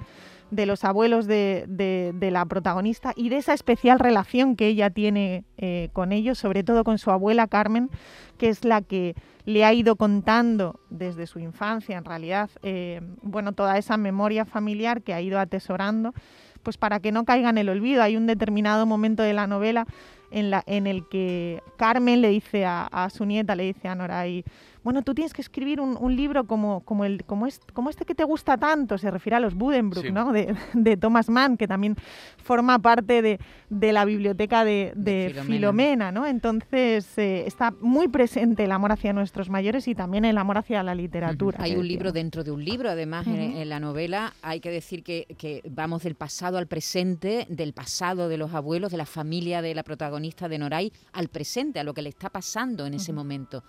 de 0.50 0.66
los 0.66 0.84
abuelos 0.84 1.28
de, 1.28 1.66
de, 1.68 2.32
la 2.32 2.44
protagonista 2.48 3.14
y 3.16 3.30
de 3.30 3.38
esa 3.38 3.54
especial 3.54 4.00
relación 4.00 4.56
que 4.56 4.66
ella 4.66 4.90
tiene 4.90 5.46
eh, 5.58 5.90
con 5.94 6.12
ellos, 6.12 6.40
sobre 6.40 6.64
todo 6.64 6.84
con 6.84 6.98
su 6.98 7.12
abuela 7.12 7.46
Carmen, 7.46 7.92
que 8.40 8.50
es 8.50 8.66
la 8.66 8.82
que 8.82 9.14
le 9.46 9.66
ha 9.66 9.74
ido 9.76 9.96
contando 9.96 10.80
desde 10.90 11.28
su 11.28 11.38
infancia, 11.38 12.00
en 12.00 12.06
realidad, 12.06 12.50
eh, 12.64 13.00
bueno, 13.22 13.52
toda 13.52 13.78
esa 13.78 13.98
memoria 13.98 14.44
familiar 14.44 15.04
que 15.04 15.14
ha 15.14 15.22
ido 15.22 15.38
atesorando, 15.38 16.16
pues 16.64 16.78
para 16.78 17.00
que 17.00 17.12
no 17.12 17.26
caiga 17.26 17.50
en 17.50 17.58
el 17.60 17.70
olvido. 17.70 18.02
Hay 18.02 18.18
un 18.18 18.26
determinado 18.26 18.86
momento 18.86 19.22
de 19.22 19.34
la 19.34 19.48
novela 19.48 19.86
en, 20.34 20.50
la, 20.50 20.64
en 20.66 20.88
el 20.88 21.08
que 21.08 21.62
Carmen 21.78 22.22
le 22.22 22.30
dice 22.30 22.66
a, 22.66 22.88
a 22.88 23.10
su 23.10 23.26
nieta, 23.26 23.56
le 23.56 23.64
dice 23.64 23.88
a 23.88 23.96
Nora, 23.96 24.28
y, 24.28 24.44
bueno, 24.84 25.02
tú 25.02 25.14
tienes 25.14 25.34
que 25.34 25.42
escribir 25.42 25.80
un, 25.80 25.98
un 26.00 26.16
libro 26.16 26.46
como, 26.46 26.82
como, 26.82 27.06
el, 27.06 27.24
como, 27.24 27.48
este, 27.48 27.72
como 27.74 27.90
este 27.90 28.06
que 28.06 28.16
te 28.16 28.24
gusta 28.24 28.58
tanto, 28.58 28.98
se 28.98 29.10
refiere 29.10 29.38
a 29.38 29.40
los 29.40 29.56
Budenbrook, 29.56 30.12
¿no? 30.12 30.32
De, 30.34 30.56
de, 30.74 30.98
Thomas 30.98 31.30
Mann, 31.30 31.58
que 31.58 31.68
también 31.68 31.96
forma 32.38 32.80
parte 32.80 33.22
de, 33.22 33.40
de 33.70 33.94
la 33.94 34.06
biblioteca 34.06 34.66
de, 34.66 34.94
de 34.96 35.36
Filomena. 35.46 36.12
¿no? 36.12 36.26
Entonces 36.26 37.18
eh, 37.18 37.46
está 37.48 37.74
muy 37.82 38.08
presente 38.08 38.66
el 38.66 38.72
amor 38.72 38.92
hacia 38.92 39.14
nuestros 39.14 39.50
mayores 39.50 39.88
y 39.88 39.96
también 39.96 40.26
el 40.26 40.38
amor 40.38 40.58
hacia 40.58 40.84
la 40.84 40.96
literatura. 40.96 41.58
Hay 41.62 41.76
un 41.76 41.88
libro 41.88 42.12
dentro 42.12 42.44
de 42.44 42.52
un 42.52 42.64
libro, 42.64 42.90
además, 42.90 43.28
en, 43.28 43.40
en, 43.40 43.70
la 43.70 43.80
novela 43.80 44.34
hay 44.42 44.60
que 44.60 44.70
decir 44.70 45.04
que, 45.04 45.26
que 45.38 45.62
vamos 45.70 46.04
del 46.04 46.16
pasado 46.16 46.58
al 46.58 46.68
presente, 46.68 47.46
del 47.50 47.74
pasado 47.74 48.28
de 48.28 48.38
los 48.38 48.54
abuelos, 48.54 48.92
de 48.92 48.98
la 48.98 49.06
familia 49.06 49.62
de 49.62 49.74
la 49.76 49.84
protagonista 49.84 50.50
de 50.50 50.58
Noray, 50.58 50.92
al 51.14 51.30
presente, 51.30 51.80
a 51.80 51.84
lo 51.84 51.94
que 51.94 52.02
le 52.02 52.10
está 52.10 52.30
pasando 52.30 52.86
en 52.86 52.94
ese 52.96 53.14
momento. 53.14 53.64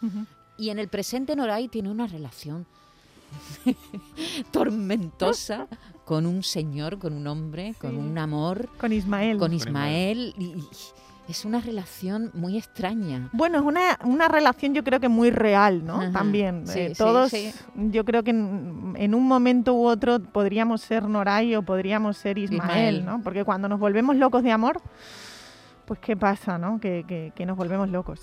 Y 0.57 0.71
en 0.71 0.79
el 0.79 0.89
presente 0.89 1.35
Noray 1.37 1.69
tiene 1.69 1.91
una 1.91 2.07
relación 2.07 2.67
tormentosa 4.53 5.67
con 6.05 6.27
un 6.27 6.43
señor, 6.43 6.99
con 6.99 7.13
un 7.13 7.27
hombre, 7.27 7.75
con 7.81 7.97
un 7.97 8.17
amor. 8.19 8.69
Con 8.79 8.93
Ismael. 8.93 9.39
Con 9.39 9.53
Ismael. 9.53 10.35
Y, 10.39 10.63
es 11.29 11.47
una 11.47 11.61
relación 11.61 12.31
muy 12.35 12.59
extraña. 12.59 13.31
Bueno, 13.33 13.59
es 13.59 13.65
una, 13.65 13.99
una 14.05 14.29
relación 14.29 14.75
yo 14.75 14.85
creo 14.85 15.01
que 15.01 15.09
muy 15.09 15.31
real, 15.31 15.85
¿no? 15.85 16.11
También. 16.13 16.65
Eh, 16.75 16.93
todos, 16.97 17.33
yo 17.75 18.05
creo 18.05 18.23
que 18.23 18.31
en, 18.31 19.15
un 19.15 19.27
momento 19.27 19.73
u 19.73 19.87
otro 19.87 20.21
podríamos 20.21 20.83
ser 20.83 21.05
Noray 21.05 21.55
o 21.55 21.63
podríamos 21.63 22.19
ser 22.19 22.37
Ismael, 22.37 23.07
¿no? 23.07 23.23
Porque 23.23 23.43
cuando 23.43 23.69
nos 23.69 23.81
volvemos 23.81 24.17
locos 24.17 24.43
de 24.43 24.53
amor 24.53 24.83
pues 25.87 26.01
qué 26.01 26.17
pasa, 26.17 26.59
¿no? 26.59 26.81
Que, 26.81 27.33
nos 27.47 27.57
volvemos 27.57 27.91
locos. 27.91 28.21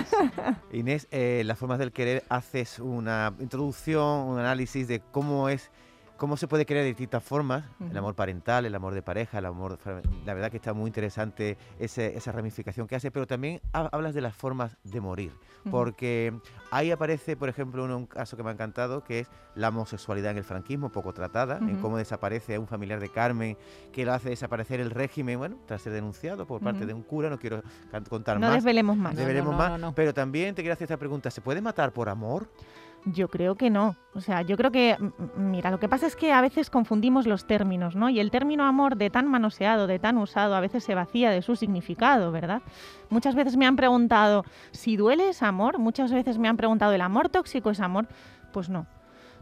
Inés, 0.72 1.08
eh, 1.10 1.42
Las 1.44 1.58
formas 1.58 1.78
del 1.78 1.92
querer 1.92 2.24
haces 2.28 2.78
una 2.78 3.32
introducción, 3.40 4.28
un 4.28 4.38
análisis 4.38 4.88
de 4.88 5.00
cómo 5.00 5.48
es 5.48 5.70
cómo 6.18 6.36
se 6.36 6.46
puede 6.48 6.66
crear 6.66 6.82
de 6.82 6.88
distintas 6.88 7.22
formas, 7.22 7.64
el 7.80 7.96
amor 7.96 8.14
parental, 8.14 8.66
el 8.66 8.74
amor 8.74 8.92
de 8.92 9.02
pareja, 9.02 9.38
el 9.38 9.46
amor... 9.46 9.78
La 10.26 10.34
verdad 10.34 10.50
que 10.50 10.56
está 10.58 10.74
muy 10.74 10.88
interesante 10.88 11.56
ese- 11.78 12.16
esa 12.16 12.32
ramificación 12.32 12.86
que 12.86 12.96
hace, 12.96 13.10
pero 13.10 13.26
también 13.26 13.60
ha- 13.72 13.88
hablas 13.92 14.14
de 14.14 14.20
las 14.20 14.34
formas 14.34 14.76
de 14.84 15.00
morir, 15.00 15.32
porque 15.70 16.34
ahí 16.70 16.90
aparece, 16.90 17.36
por 17.36 17.48
ejemplo, 17.48 17.84
uno- 17.84 17.96
un 17.96 18.06
caso 18.06 18.36
que 18.36 18.42
me 18.42 18.50
ha 18.50 18.52
encantado, 18.52 19.04
que 19.04 19.20
es 19.20 19.30
la 19.54 19.68
homosexualidad 19.68 20.32
en 20.32 20.38
el 20.38 20.44
franquismo, 20.44 20.90
poco 20.90 21.12
tratada, 21.14 21.58
en 21.58 21.76
cómo 21.80 21.96
desaparece 21.96 22.58
un 22.58 22.66
familiar 22.66 23.00
de 23.00 23.08
Carmen, 23.08 23.56
que 23.92 24.04
lo 24.04 24.12
hace 24.12 24.28
desaparecer 24.28 24.80
el 24.80 24.90
régimen, 24.90 25.38
bueno, 25.38 25.56
tras 25.66 25.82
ser 25.82 25.92
denunciado 25.92 26.46
por 26.46 26.60
parte 26.60 26.84
de 26.84 26.92
un 26.94 27.02
cura, 27.02 27.30
no 27.30 27.38
quiero 27.38 27.62
contar 28.08 28.40
No 28.40 28.48
más. 28.48 28.56
desvelemos 28.56 28.96
más. 28.96 29.14
No, 29.14 29.20
Deberemos 29.20 29.52
no, 29.52 29.58
más, 29.58 29.70
no, 29.72 29.78
no. 29.78 29.94
pero 29.94 30.12
también 30.12 30.54
te 30.54 30.62
quiero 30.62 30.72
hacer 30.72 30.84
esta 30.86 30.96
pregunta, 30.96 31.30
¿se 31.30 31.40
puede 31.40 31.60
matar 31.60 31.92
por 31.92 32.08
amor? 32.08 32.48
Yo 33.12 33.28
creo 33.28 33.54
que 33.54 33.70
no. 33.70 33.96
O 34.14 34.20
sea, 34.20 34.42
yo 34.42 34.56
creo 34.56 34.70
que, 34.70 34.96
mira, 35.36 35.70
lo 35.70 35.78
que 35.78 35.88
pasa 35.88 36.06
es 36.06 36.16
que 36.16 36.32
a 36.32 36.40
veces 36.40 36.68
confundimos 36.68 37.26
los 37.26 37.46
términos, 37.46 37.94
¿no? 37.94 38.08
Y 38.08 38.20
el 38.20 38.30
término 38.30 38.64
amor 38.64 38.96
de 38.96 39.08
tan 39.10 39.28
manoseado, 39.28 39.86
de 39.86 39.98
tan 39.98 40.18
usado, 40.18 40.54
a 40.54 40.60
veces 40.60 40.84
se 40.84 40.94
vacía 40.94 41.30
de 41.30 41.40
su 41.40 41.56
significado, 41.56 42.32
¿verdad? 42.32 42.60
Muchas 43.08 43.34
veces 43.34 43.56
me 43.56 43.66
han 43.66 43.76
preguntado, 43.76 44.44
si 44.72 44.96
duele 44.96 45.30
es 45.30 45.42
amor, 45.42 45.78
muchas 45.78 46.12
veces 46.12 46.38
me 46.38 46.48
han 46.48 46.56
preguntado, 46.56 46.92
¿el 46.92 47.00
amor 47.00 47.28
tóxico 47.28 47.70
es 47.70 47.80
amor? 47.80 48.08
Pues 48.52 48.68
no. 48.68 48.86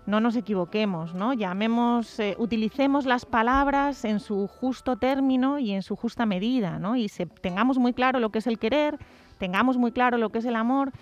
No 0.04 0.20
nos 0.20 0.36
equivoquemos, 0.36 1.14
¿no? 1.14 1.32
Llamemos, 1.32 2.20
eh, 2.20 2.36
utilicemos 2.38 3.06
las 3.06 3.24
palabras 3.24 4.04
en 4.04 4.20
su 4.20 4.46
justo 4.46 4.96
término 4.96 5.58
y 5.58 5.72
en 5.72 5.82
su 5.82 5.96
justa 5.96 6.26
medida, 6.26 6.78
¿no? 6.78 6.94
Y 6.94 7.08
se, 7.08 7.26
tengamos 7.26 7.78
muy 7.78 7.92
claro 7.92 8.20
lo 8.20 8.30
que 8.30 8.38
es 8.38 8.46
el 8.46 8.60
querer, 8.60 8.98
tengamos 9.38 9.78
muy 9.78 9.90
claro 9.90 10.18
lo 10.18 10.30
que 10.30 10.38
es 10.38 10.44
el 10.44 10.54
amor 10.54 10.92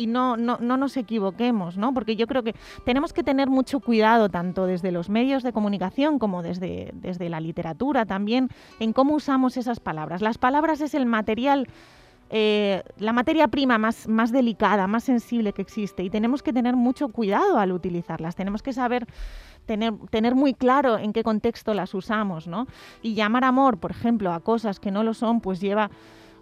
y 0.00 0.06
no, 0.06 0.38
no, 0.38 0.56
no 0.60 0.78
nos 0.78 0.96
equivoquemos, 0.96 1.76
¿no? 1.76 1.92
Porque 1.92 2.16
yo 2.16 2.26
creo 2.26 2.42
que 2.42 2.54
tenemos 2.86 3.12
que 3.12 3.22
tener 3.22 3.50
mucho 3.50 3.80
cuidado, 3.80 4.30
tanto 4.30 4.64
desde 4.64 4.92
los 4.92 5.10
medios 5.10 5.42
de 5.42 5.52
comunicación 5.52 6.18
como 6.18 6.42
desde, 6.42 6.90
desde 6.94 7.28
la 7.28 7.38
literatura 7.38 8.06
también, 8.06 8.48
en 8.78 8.94
cómo 8.94 9.14
usamos 9.14 9.58
esas 9.58 9.78
palabras. 9.78 10.22
Las 10.22 10.38
palabras 10.38 10.80
es 10.80 10.94
el 10.94 11.04
material, 11.04 11.68
eh, 12.30 12.82
la 12.98 13.12
materia 13.12 13.48
prima 13.48 13.76
más, 13.76 14.08
más 14.08 14.32
delicada, 14.32 14.86
más 14.86 15.04
sensible 15.04 15.52
que 15.52 15.60
existe, 15.60 16.02
y 16.02 16.08
tenemos 16.08 16.42
que 16.42 16.54
tener 16.54 16.76
mucho 16.76 17.08
cuidado 17.08 17.58
al 17.58 17.70
utilizarlas. 17.70 18.36
Tenemos 18.36 18.62
que 18.62 18.72
saber 18.72 19.06
tener, 19.66 19.92
tener 20.08 20.34
muy 20.34 20.54
claro 20.54 20.96
en 20.96 21.12
qué 21.12 21.22
contexto 21.22 21.74
las 21.74 21.92
usamos, 21.92 22.46
¿no? 22.46 22.68
Y 23.02 23.12
llamar 23.12 23.44
amor, 23.44 23.76
por 23.76 23.90
ejemplo, 23.90 24.32
a 24.32 24.40
cosas 24.40 24.80
que 24.80 24.90
no 24.90 25.02
lo 25.02 25.12
son, 25.12 25.42
pues 25.42 25.60
lleva 25.60 25.90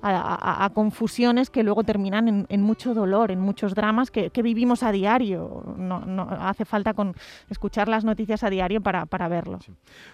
a, 0.02 0.10
a- 0.10 0.64
a 0.64 0.70
confusiones 0.70 1.50
que 1.50 1.62
luego 1.62 1.82
terminan 1.84 2.28
en, 2.28 2.46
en 2.48 2.62
mucho 2.62 2.94
dolor, 2.94 3.30
en 3.30 3.40
muchos 3.40 3.74
dramas 3.74 4.10
que, 4.10 4.30
que 4.30 4.42
vivimos 4.42 4.82
a 4.82 4.92
diario. 4.92 5.62
No, 5.76 6.00
no 6.00 6.22
hace 6.30 6.64
falta 6.64 6.94
con 6.94 7.14
escuchar 7.50 7.88
las 7.88 8.04
noticias 8.04 8.42
a 8.44 8.50
diario 8.50 8.80
para, 8.80 9.06
para 9.06 9.28
verlo. 9.28 9.58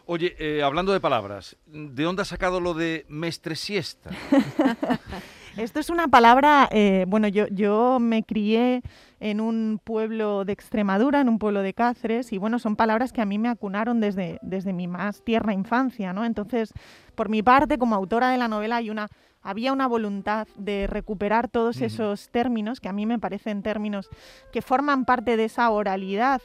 Oye, 0.07 0.35
eh, 0.39 0.63
hablando 0.63 0.93
de 0.93 1.01
palabras, 1.01 1.57
¿de 1.67 2.03
dónde 2.03 2.23
has 2.23 2.29
sacado 2.29 2.61
lo 2.61 2.75
de 2.75 3.05
mestre 3.09 3.57
siesta? 3.57 4.11
Esto 5.57 5.79
es 5.79 5.89
una 5.89 6.09
palabra, 6.09 6.69
eh, 6.73 7.05
bueno, 7.07 7.29
yo, 7.29 7.47
yo 7.47 7.99
me 8.01 8.25
crié 8.25 8.83
en 9.21 9.41
un 9.41 9.81
pueblo 9.83 10.45
de 10.45 10.53
Extremadura, 10.53 11.21
en 11.21 11.29
un 11.29 11.39
pueblo 11.39 11.63
de 11.63 11.73
Cáceres, 11.75 12.33
y 12.33 12.39
bueno, 12.39 12.59
son 12.59 12.75
palabras 12.75 13.13
que 13.13 13.21
a 13.23 13.25
mí 13.25 13.39
me 13.39 13.49
acunaron 13.49 14.01
desde, 14.01 14.41
desde 14.43 14.73
mi 14.73 14.89
más 14.89 15.23
tierna 15.23 15.53
infancia, 15.55 16.13
¿no? 16.13 16.25
Entonces, 16.25 16.73
por 17.15 17.29
mi 17.29 17.45
parte, 17.45 17.79
como 17.79 17.95
autora 17.95 18.31
de 18.31 18.39
la 18.39 18.49
novela, 18.49 18.77
hay 18.77 18.91
una, 18.91 19.07
había 19.45 19.73
una 19.73 19.87
voluntad 19.87 20.49
de 20.57 20.87
recuperar 20.89 21.49
todos 21.49 21.83
esos 21.83 22.31
términos, 22.31 22.81
que 22.81 22.89
a 22.89 22.93
mí 22.93 23.05
me 23.05 23.19
parecen 23.19 23.63
términos 23.63 24.09
que 24.53 24.63
forman 24.63 25.05
parte 25.05 25.37
de 25.37 25.45
esa 25.45 25.71
oralidad 25.71 26.41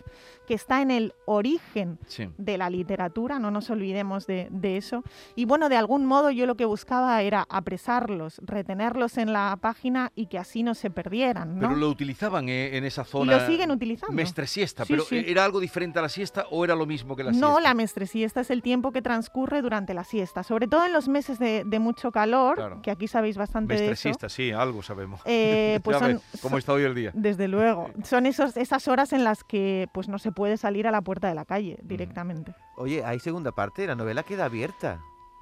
que 0.49 0.55
está 0.55 0.81
en 0.81 0.89
el 0.89 1.13
origen 1.27 1.99
Sí. 2.07 2.27
de 2.39 2.57
la 2.57 2.71
literatura, 2.71 3.37
no 3.37 3.51
nos 3.51 3.69
olvidemos 3.69 4.25
de, 4.25 4.47
de 4.49 4.77
eso. 4.77 5.03
Y 5.35 5.45
bueno, 5.45 5.69
de 5.69 5.77
algún 5.77 6.07
modo 6.07 6.31
yo 6.31 6.47
lo 6.47 6.55
que 6.55 6.65
buscaba 6.65 7.21
era 7.21 7.45
apresarlos, 7.49 8.41
retenerlos 8.43 9.19
en 9.19 9.31
la 9.31 9.55
página 9.61 10.11
y 10.15 10.25
que 10.25 10.39
así 10.39 10.63
no 10.63 10.73
se 10.73 10.89
perdieran. 10.89 11.53
¿no? 11.59 11.67
Pero 11.67 11.75
lo 11.79 11.87
utilizaban 11.89 12.49
eh, 12.49 12.75
en 12.77 12.83
esa 12.83 13.03
y 13.03 13.05
zona. 13.05 13.37
lo 13.37 13.45
siguen 13.45 13.69
utilizando. 13.69 14.11
Mestre 14.15 14.47
siesta, 14.47 14.85
Sí, 14.85 14.93
pero 14.93 15.05
sí. 15.05 15.23
¿era 15.27 15.45
algo 15.45 15.59
diferente 15.59 15.99
a 15.99 16.01
la 16.01 16.09
siesta 16.09 16.45
o 16.49 16.65
era 16.65 16.73
lo 16.75 16.87
mismo 16.87 17.15
que 17.15 17.23
la 17.23 17.31
siesta? 17.31 17.47
no, 17.47 17.59
la 17.59 17.75
mestre-siesta 17.75 18.41
es 18.41 18.49
el 18.49 18.63
tiempo 18.63 18.91
que 18.91 19.03
transcurre 19.03 19.61
durante 19.61 19.93
la 19.93 20.03
siesta, 20.03 20.41
sobre 20.41 20.67
todo 20.67 20.83
en 20.83 20.93
los 20.93 21.07
meses 21.07 21.37
de, 21.37 21.63
de 21.63 21.77
mucho 21.79 22.11
calor, 22.11 22.55
Claro. 22.55 22.81
que 22.81 22.89
aquí 22.89 23.07
sabéis 23.07 23.37
bastante 23.37 23.75
de 23.75 23.79
Mestre 23.81 23.93
eso. 23.93 24.01
siesta, 24.01 24.29
sí, 24.29 24.49
algo 24.51 24.81
sabemos. 24.81 25.21
Eh, 25.25 25.79
pues 25.83 25.99
son, 25.99 26.07
ves 26.31 26.41
cómo 26.41 26.57
está 26.57 26.73
hoy 26.73 26.83
el 26.83 26.95
día. 26.95 27.11
Desde 27.13 27.47
luego. 27.47 27.91
Son 28.03 28.25
esos, 28.25 28.57
esas 28.57 28.87
horas 28.87 29.13
en 29.13 29.23
las 29.23 29.43
que 29.43 29.87
pues 29.93 30.07
no 30.07 30.17
se 30.17 30.31
puede 30.31 30.38
salir 30.57 30.87
a 30.87 30.91
la 30.91 31.01
puerta 31.01 31.27
de 31.27 31.35
la 31.35 31.45
calle 31.45 31.77
directamente. 31.83 32.53
Oye, 32.77 33.03
hay 33.03 33.19
segunda 33.19 33.51
parte, 33.51 33.85
la 33.87 33.95
novela 33.95 34.23
queda 34.23 34.45
abierta. 34.45 34.99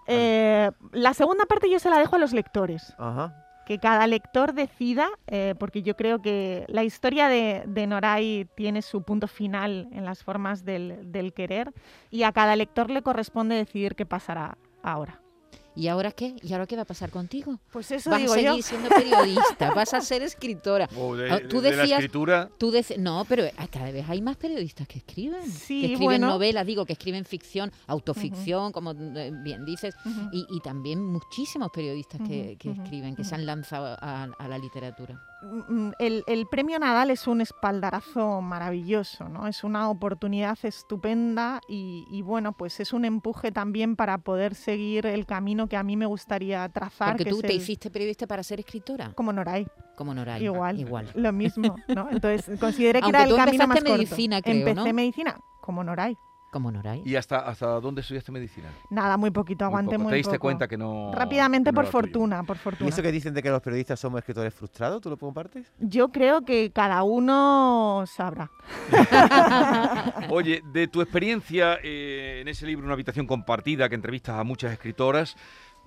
Eh, 0.08 0.72
la 0.92 1.13
segunda 1.13 1.46
parte 1.46 1.70
yo 1.70 1.80
se 1.80 1.89
la 1.89 1.98
dejo 1.98 2.16
a 2.16 2.20
los 2.20 2.34
lectores. 2.34 2.94
Ajá. 2.98 3.44
que 3.66 3.80
cada 3.80 4.08
lector 4.08 4.54
decida, 4.54 5.10
eh, 5.27 5.54
porque 5.60 5.84
yo 5.84 5.98
creo 5.98 6.22
que 6.22 6.63
la 6.70 6.86
historia 6.86 7.27
de, 7.27 7.63
de 7.68 7.86
Noray 7.86 8.48
tiene 8.56 8.82
su 8.82 9.01
punto 9.04 9.27
final 9.27 9.89
en 9.92 10.06
las 10.06 10.24
formas 10.24 10.63
del, 10.63 11.12
del 11.12 11.34
querer 11.34 11.74
y 12.10 12.24
a 12.24 12.32
cada 12.32 12.56
lector 12.56 12.89
le 12.89 13.01
corresponde 13.01 13.56
decidir 13.56 13.96
qué 13.96 14.06
pasará 14.06 14.58
ahora. 14.84 15.20
¿Y 15.78 15.88
ahora 15.90 16.12
qué? 16.12 16.36
¿Y 16.42 16.52
ahora 16.54 16.66
qué 16.66 16.76
va 16.76 16.82
a 16.82 16.86
pasar 16.86 17.12
contigo? 17.12 17.60
Pues 17.72 17.92
eso 17.92 18.10
Vas 18.10 18.24
a 18.24 18.28
seguir 18.28 18.46
yo. 18.48 18.62
siendo 18.64 18.90
periodista, 18.90 19.74
vas 19.76 19.94
a 19.94 20.02
ser 20.02 20.24
escritora. 20.24 20.88
De, 21.18 21.32
Ah, 21.32 21.40
tú 21.48 21.62
de 21.62 21.72
la 21.72 21.78
decías- 21.84 22.00
escritura. 22.00 22.50
Tú 22.58 22.72
dec- 22.72 22.98
no, 22.98 23.24
pero 23.30 23.44
ah, 23.58 23.68
cada 23.72 23.92
vez 23.92 24.10
hay 24.10 24.22
más 24.22 24.38
periodistas 24.38 24.88
que 24.88 24.98
escriben. 24.98 25.44
Sí, 25.50 25.82
que 25.82 25.86
escriben 25.94 26.20
bueno. 26.22 26.28
novelas, 26.30 26.66
digo, 26.66 26.86
que 26.86 26.94
escriben 26.94 27.24
ficción, 27.26 27.72
autoficción, 27.86 28.72
como 28.72 28.92
eh, 28.92 29.32
bien 29.44 29.66
dices. 29.66 29.96
Y, 30.32 30.46
y 30.50 30.60
también 30.62 31.04
muchísimos 31.06 31.70
periodistas 31.72 32.22
que, 32.28 32.58
que 32.60 32.72
escriben, 32.72 33.16
que 33.16 33.24
se 33.24 33.36
han 33.36 33.46
lanzado 33.46 33.98
a, 34.02 34.24
a 34.38 34.48
la 34.48 34.58
literatura. 34.58 35.22
Mm, 35.70 35.92
El, 36.00 36.24
el 36.27 36.46
premio 36.48 36.77
Nadal 36.80 37.10
es 37.12 37.27
un 37.27 37.42
espaldarazo 37.42 38.42
maravilloso, 38.42 39.30
¿no? 39.30 39.48
Es 39.48 39.63
una 39.63 39.89
oportunidad 39.89 40.58
estupenda 40.63 41.62
y, 41.68 42.06
y, 42.10 42.22
bueno, 42.22 42.54
pues 42.54 42.80
es 42.80 42.94
un 42.94 43.06
empuje 43.06 43.51
también 43.51 43.96
para 43.96 44.18
poder 44.18 44.56
seguir 44.56 45.06
el 45.06 45.25
camino 45.25 45.68
que 45.68 45.77
a 45.77 45.84
mí 45.84 45.96
me 45.98 46.06
gustaría 46.06 46.68
trazar. 46.70 47.12
Porque 47.12 47.24
que 47.25 47.30
tú 47.30 47.42
te 47.42 47.48
el- 47.48 47.58
hiciste 47.58 47.89
periodista 47.89 48.27
para 48.27 48.44
ser 48.44 48.60
escritora, 48.60 49.12
como 49.13 49.32
Noray. 49.34 49.68
como 49.96 50.13
Noray. 50.13 50.44
Igual. 50.44 50.80
Igual. 50.80 51.10
Lo 51.16 51.32
mismo, 51.32 51.75
¿no? 51.88 52.10
Entonces 52.12 52.60
consideré 52.60 53.00
que 53.00 53.06
Aunque 53.06 53.18
era 53.18 53.24
el 53.24 53.30
tú 53.30 53.36
camino 53.38 53.68
más 53.68 53.77
empezaste 53.77 53.89
corto. 53.89 53.94
medicina, 54.04 54.42
creo, 54.42 54.56
Empecé 54.68 54.88
¿no? 54.89 54.94
medicina 54.94 55.39
como 55.62 55.84
Noray. 55.84 56.18
Como 56.51 56.72
Noray. 56.72 57.04
¿Y 57.06 57.16
hasta, 57.18 57.39
hasta 57.39 57.68
dónde 57.82 58.01
estudiaste 58.01 58.32
medicina? 58.32 58.70
Nada, 58.89 59.18
muy 59.18 59.32
poquito, 59.32 59.66
Muy 59.66 59.70
aguanté 59.70 59.92
poco. 59.98 60.04
muy 60.04 60.12
¿Te 60.12 60.16
diste 60.18 60.32
poco. 60.32 60.42
cuenta 60.44 60.68
que 60.68 60.77
no. 60.77 61.12
Rápidamente 61.13 61.70
que 61.70 61.72
no 61.74 61.75
por 61.75 61.86
tuyo? 61.86 61.92
fortuna, 61.92 62.44
por 62.44 62.56
¿Y 62.56 62.60
fortuna. 62.60 62.89
eso 62.89 63.01
que 63.01 63.12
dicen 63.12 63.34
de 63.34 63.44
que 63.44 63.50
los 63.50 63.62
periodistas 63.62 64.00
somos 64.00 64.20
escritores 64.20 64.54
frustrados, 64.54 65.01
tú 65.01 65.10
lo 65.10 65.18
compartes? 65.18 65.68
Yo 65.80 66.08
creo 66.10 66.44
que 66.46 66.72
cada 66.72 67.04
uno 67.04 68.06
sabrá. 68.08 68.50
Oye, 70.30 70.62
de 70.72 70.88
tu 70.88 71.01
experiencia 71.01 71.80
eh, 71.84 72.39
en 72.42 72.48
ese 72.48 72.66
libro, 72.66 72.86
Una 72.86 72.94
habitación 72.94 73.27
compartida, 73.27 73.89
que 73.89 73.96
entrevistas 73.96 74.36
a 74.39 74.44
muchas 74.44 74.72
escritoras, 74.72 75.36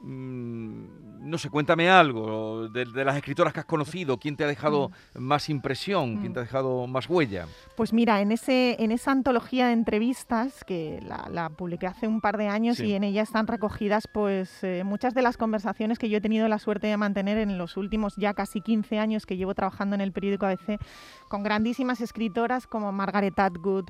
no 0.02 1.36
sé, 1.38 1.50
cuéntame 1.50 1.90
algo 1.90 2.68
de, 2.68 2.86
de 2.86 3.04
las 3.04 3.16
escritoras 3.16 3.52
que 3.52 3.60
has 3.60 3.66
conocido, 3.66 4.18
quién 4.18 4.36
te 4.36 4.44
ha 4.44 4.46
dejado 4.46 4.90
más 5.14 5.48
impresión, 5.50 6.16
quién 6.18 6.30
Mm. 6.30 6.34
te 6.34 6.40
ha 6.40 6.42
dejado 6.42 6.86
más 6.86 7.08
huella. 7.08 7.46
Pues 7.76 7.92
mira, 7.92 8.20
en, 8.20 8.32
ese, 8.32 8.76
en 8.82 8.92
esa 8.92 9.10
antología 9.12 9.66
de 9.66 9.72
entrevistas 9.74 10.64
que 10.64 11.00
la, 11.06 11.28
la 11.30 11.50
publiqué 11.50 11.86
hace 11.86 12.06
un 12.08 12.20
par 12.20 12.36
de 12.38 12.48
años 12.48 12.78
Sí. 12.78 12.86
y 12.86 12.94
en 12.94 13.04
ella 13.04 13.22
están 13.22 13.46
recogidas 13.46 14.08
pues 14.12 14.62
eh, 14.64 14.82
muchas 14.84 15.12
de 15.14 15.22
las 15.22 15.36
conversaciones 15.36 15.98
que 15.98 16.08
yo 16.08 16.18
he 16.18 16.20
tenido 16.20 16.48
la 16.48 16.58
suerte 16.58 16.86
de 16.86 16.96
mantener 16.96 17.36
en 17.38 17.58
los 17.58 17.76
últimos 17.76 18.16
ya 18.16 18.32
casi 18.34 18.60
15 18.60 18.98
años 18.98 19.26
que 19.26 19.36
llevo 19.36 19.54
trabajando 19.54 19.94
en 19.94 20.00
el 20.00 20.12
periódico 20.12 20.46
ABC 20.46 20.80
con 21.28 21.42
grandísimas 21.42 22.00
escritoras 22.00 22.66
como 22.66 22.90
Margaret 22.92 23.38
Atwood, 23.38 23.86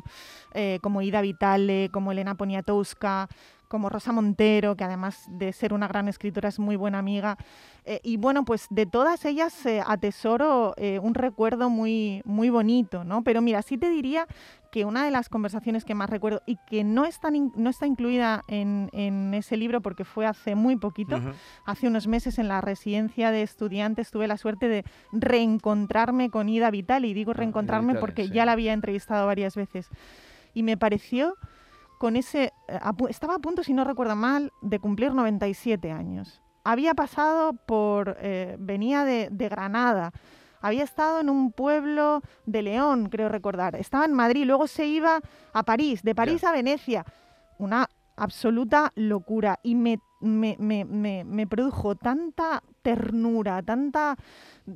eh, 0.53 0.79
como 0.83 1.01
Ida 1.03 1.21
Vitale, 1.21 1.89
como 1.93 2.13
Elena 2.13 2.35
Poniatowska, 2.35 3.29
como 3.71 3.89
Rosa 3.89 4.11
Montero, 4.11 4.75
que 4.75 4.83
además 4.83 5.27
de 5.29 5.53
ser 5.53 5.73
una 5.73 5.87
gran 5.87 6.09
escritora 6.09 6.49
es 6.49 6.59
muy 6.59 6.75
buena 6.75 6.99
amiga. 6.99 7.37
Eh, 7.85 8.01
y 8.03 8.17
bueno, 8.17 8.45
pues 8.45 8.67
de 8.69 8.85
todas 8.85 9.25
ellas 9.25 9.65
eh, 9.65 9.81
atesoro 9.87 10.75
eh, 10.77 10.99
un 10.99 11.15
recuerdo 11.15 11.71
muy, 11.71 12.21
muy 12.25 12.51
bonito, 12.51 13.05
¿no? 13.05 13.23
Pero 13.23 13.41
mira, 13.43 13.63
sí 13.63 13.79
te 13.79 13.89
diría 13.89 14.27
que 14.73 14.85
una 14.85 15.05
de 15.05 15.13
las 15.13 15.29
conversaciones 15.29 15.85
que 15.85 15.95
más 15.95 16.11
recuerdo 16.11 16.43
y 16.47 16.57
que 16.69 16.83
no 16.83 17.05
está, 17.05 17.29
in- 17.33 17.53
no 17.55 17.71
está 17.71 17.87
incluida 17.87 18.43
en, 18.49 18.91
en 18.93 19.35
ese 19.35 19.57
libro 19.57 19.81
porque 19.81 20.05
fue 20.05 20.27
hace 20.27 20.57
muy 20.57 20.75
poquito, 20.77 21.21
hace 21.65 21.87
unos 21.87 22.09
meses 22.09 22.39
en 22.41 22.49
la 22.49 22.61
residencia 22.61 23.31
de 23.31 23.43
estudiantes 23.43 24.11
tuve 24.11 24.27
la 24.27 24.37
suerte 24.37 24.67
de 24.69 24.85
reencontrarme 25.13 26.29
con 26.31 26.49
Ida 26.49 26.71
Vitali. 26.73 27.11
Y 27.11 27.15
digo 27.15 27.31
Ah, 27.31 27.35
reencontrarme 27.35 27.93
Vitale, 27.93 28.01
porque 28.01 28.25
sí. 28.27 28.33
ya 28.33 28.45
la 28.45 28.53
había 28.53 28.73
entrevistado 28.73 29.27
varias 29.27 29.55
veces. 29.55 29.89
Y 30.55 30.65
me 30.65 30.77
pareció 30.77 31.37
con 32.01 32.17
ese... 32.17 32.55
eh, 32.67 32.81
estaba 33.11 33.35
a 33.35 33.39
punto, 33.41 33.63
si 33.63 33.75
no 33.75 33.85
recuerdo 33.85 34.17
mal, 34.17 34.53
de 34.63 34.79
cumplir 34.79 35.13
97 35.13 35.93
años. 35.93 36.41
Había 36.65 36.95
pasado 36.95 37.53
por... 37.53 38.17
eh, 38.21 38.57
venía 38.59 39.05
de, 39.05 39.29
de 39.31 39.49
Granada. 39.51 40.11
había 40.63 40.83
estado 40.83 41.21
en 41.21 41.29
un 41.29 41.53
pueblo 41.53 42.23
de 42.47 42.63
León, 42.63 43.11
creo 43.11 43.29
recordar. 43.29 43.77
Estaba 43.77 44.07
en 44.07 44.15
Madrid, 44.15 44.47
luego 44.47 44.67
se 44.67 44.87
iba 44.87 45.21
a 45.53 45.63
París, 45.63 46.03
de 46.03 46.15
París 46.15 46.43
a 46.43 46.53
Venecia. 46.53 47.05
Una 47.59 47.87
absoluta 48.17 48.93
locura. 48.95 49.59
Y 49.63 49.75
me, 49.75 49.99
me, 50.21 50.57
me, 50.59 51.25
me, 51.25 51.47
produjo 51.47 51.97
tanta 51.97 52.63
ternura, 52.81 53.63
tanta 53.63 54.17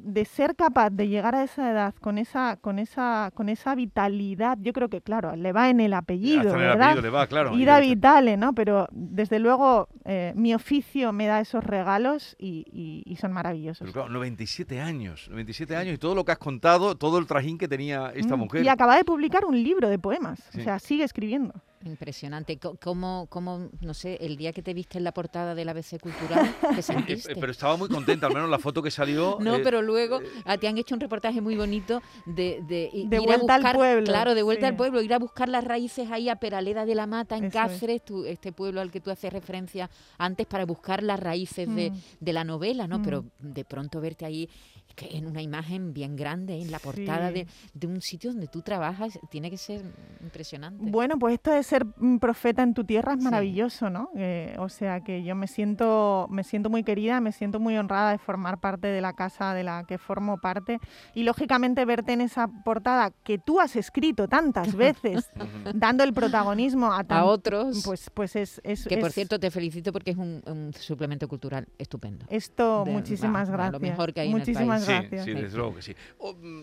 de 0.02 0.24
ser 0.24 0.56
capaz 0.56 0.90
de 0.90 1.08
llegar 1.08 1.34
a 1.34 1.44
esa 1.44 1.70
edad 1.70 1.94
con 2.00 2.18
esa, 2.18 2.56
con 2.60 2.78
esa, 2.78 3.30
con 3.34 3.48
esa 3.48 3.74
vitalidad, 3.74 4.58
yo 4.60 4.72
creo 4.72 4.88
que 4.88 5.00
claro, 5.00 5.36
le 5.36 5.52
va 5.52 5.70
en 5.70 5.80
el 5.80 5.94
apellido, 5.94 6.54
¿verdad? 6.54 6.96
le 6.96 7.10
va, 7.10 7.26
claro. 7.26 7.56
Ida 7.56 7.80
Vitale, 7.80 8.36
¿no? 8.36 8.54
Pero 8.54 8.88
desde 8.90 9.38
luego 9.38 9.88
eh, 10.04 10.32
mi 10.36 10.54
oficio 10.54 11.12
me 11.12 11.26
da 11.26 11.40
esos 11.40 11.64
regalos 11.64 12.36
y, 12.38 13.02
y, 13.06 13.16
son 13.16 13.32
maravillosos. 13.32 13.80
Pero 13.80 13.92
claro, 13.92 14.08
97 14.10 14.80
años, 14.80 15.28
97 15.30 15.76
años 15.76 15.94
y 15.94 15.98
todo 15.98 16.14
lo 16.14 16.24
que 16.24 16.32
has 16.32 16.38
contado, 16.38 16.96
todo 16.96 17.18
el 17.18 17.26
trajín 17.26 17.58
que 17.58 17.68
tenía 17.68 18.10
esta 18.14 18.36
mm, 18.36 18.38
mujer. 18.38 18.64
Y 18.64 18.68
acaba 18.68 18.96
de 18.96 19.04
publicar 19.04 19.44
un 19.44 19.62
libro 19.62 19.88
de 19.88 19.98
poemas, 19.98 20.40
o 20.58 20.60
sea, 20.60 20.78
sigue 20.78 21.04
escribiendo. 21.04 21.54
Impresionante. 21.84 22.58
¿Cómo, 22.82 23.26
cómo, 23.28 23.68
no 23.80 23.92
sé, 23.92 24.16
el 24.20 24.36
día 24.36 24.52
que 24.52 24.62
te 24.62 24.72
viste 24.72 24.96
en 24.96 25.04
la 25.04 25.12
portada 25.12 25.54
del 25.54 25.68
ABC 25.68 26.00
Cultural, 26.00 26.54
sentiste? 26.82 27.34
Pero 27.36 27.52
estaba 27.52 27.76
muy 27.76 27.88
contenta, 27.88 28.26
al 28.26 28.34
menos 28.34 28.48
la 28.48 28.58
foto 28.58 28.82
que 28.82 28.90
salió. 28.90 29.38
No, 29.44 29.56
eh, 29.56 29.60
pero 29.62 29.82
luego 29.82 30.20
eh, 30.20 30.58
te 30.58 30.68
han 30.68 30.78
hecho 30.78 30.94
un 30.94 31.00
reportaje 31.00 31.42
muy 31.42 31.54
bonito 31.54 32.00
de, 32.24 32.62
de, 32.66 32.90
de 33.06 33.18
vuelta 33.18 33.56
al 33.56 33.74
pueblo. 33.74 34.04
Claro, 34.06 34.34
de 34.34 34.42
vuelta 34.42 34.66
al 34.68 34.76
pueblo, 34.76 35.02
ir 35.02 35.12
a 35.12 35.18
buscar 35.18 35.48
las 35.50 35.64
raíces 35.64 36.10
ahí 36.10 36.30
a 36.30 36.36
Peraleda 36.36 36.86
de 36.86 36.94
la 36.94 37.06
Mata, 37.06 37.36
en 37.36 37.50
Cáceres, 37.50 38.02
este 38.26 38.52
pueblo 38.52 38.80
al 38.80 38.90
que 38.90 39.00
tú 39.00 39.10
haces 39.10 39.32
referencia 39.32 39.90
antes, 40.16 40.46
para 40.46 40.64
buscar 40.64 41.02
las 41.02 41.20
raíces 41.20 41.68
de, 41.74 41.90
mm. 41.90 41.94
de, 42.20 42.32
la 42.32 42.44
novela, 42.44 42.86
¿no? 42.86 43.02
Pero 43.02 43.22
mm. 43.22 43.52
de 43.52 43.64
pronto 43.64 44.00
verte 44.00 44.24
ahí 44.24 44.48
que 44.94 45.16
en 45.16 45.26
una 45.26 45.42
imagen 45.42 45.92
bien 45.92 46.16
grande, 46.16 46.60
en 46.60 46.70
la 46.70 46.78
portada 46.78 47.30
de, 47.30 47.46
de, 47.72 47.86
un 47.86 48.00
sitio 48.00 48.30
donde 48.30 48.46
tú 48.46 48.62
trabajas, 48.62 49.18
tiene 49.30 49.50
que 49.50 49.58
ser 49.58 49.82
impresionante. 50.22 50.90
Bueno, 50.90 51.18
pues 51.18 51.34
esto 51.34 51.50
de 51.50 51.62
ser 51.62 51.86
profeta 52.20 52.62
en 52.62 52.74
tu 52.74 52.84
tierra 52.84 53.14
es 53.14 53.22
maravilloso, 53.22 53.90
¿no? 53.90 54.10
Eh, 54.16 54.54
o 54.58 54.68
sea 54.68 55.00
que 55.00 55.22
yo 55.22 55.34
me 55.34 55.46
siento, 55.46 56.26
me 56.30 56.44
siento 56.44 56.70
muy 56.70 56.84
querida, 56.84 57.20
me 57.20 57.32
siento 57.32 57.60
muy 57.60 57.76
honrada 57.76 58.12
de 58.12 58.18
formar 58.18 58.60
parte 58.60 58.88
de 58.88 59.00
la 59.00 59.12
casa 59.12 59.54
de 59.54 59.64
la 59.64 59.84
que 59.84 59.98
formo 59.98 60.38
parte 60.38 60.78
y 61.14 61.24
lógicamente 61.24 61.84
verte 61.84 62.12
en 62.12 62.20
esa 62.20 62.48
portada 62.64 63.12
que 63.24 63.38
tú 63.38 63.60
has 63.60 63.76
escrito 63.76 64.28
tantas 64.28 64.74
veces, 64.76 65.30
dando 65.74 66.04
el 66.04 66.12
protagonismo 66.12 66.92
a, 66.92 67.04
a 67.08 67.24
otros, 67.24 67.82
pues, 67.84 68.10
pues 68.12 68.36
es, 68.36 68.60
es 68.64 68.86
que 68.86 68.98
por 68.98 69.12
cierto 69.12 69.38
te 69.38 69.50
felicito 69.50 69.92
porque 69.92 70.12
es 70.12 70.16
un, 70.16 70.42
suplemento 70.78 71.28
cultural 71.28 71.66
estupendo. 71.78 72.26
Esto, 72.28 72.84
muchísimas 72.86 73.50
gracias. 73.50 73.72
Lo 73.72 73.80
mejor 73.80 74.12
que 74.12 74.20
hay 74.20 74.30
muchísimas 74.30 74.83
Sí, 74.84 74.92
sí, 75.24 75.34
desde 75.34 75.56
luego 75.56 75.74
que 75.74 75.82
sí. 75.82 75.94
Mm, 76.20 76.62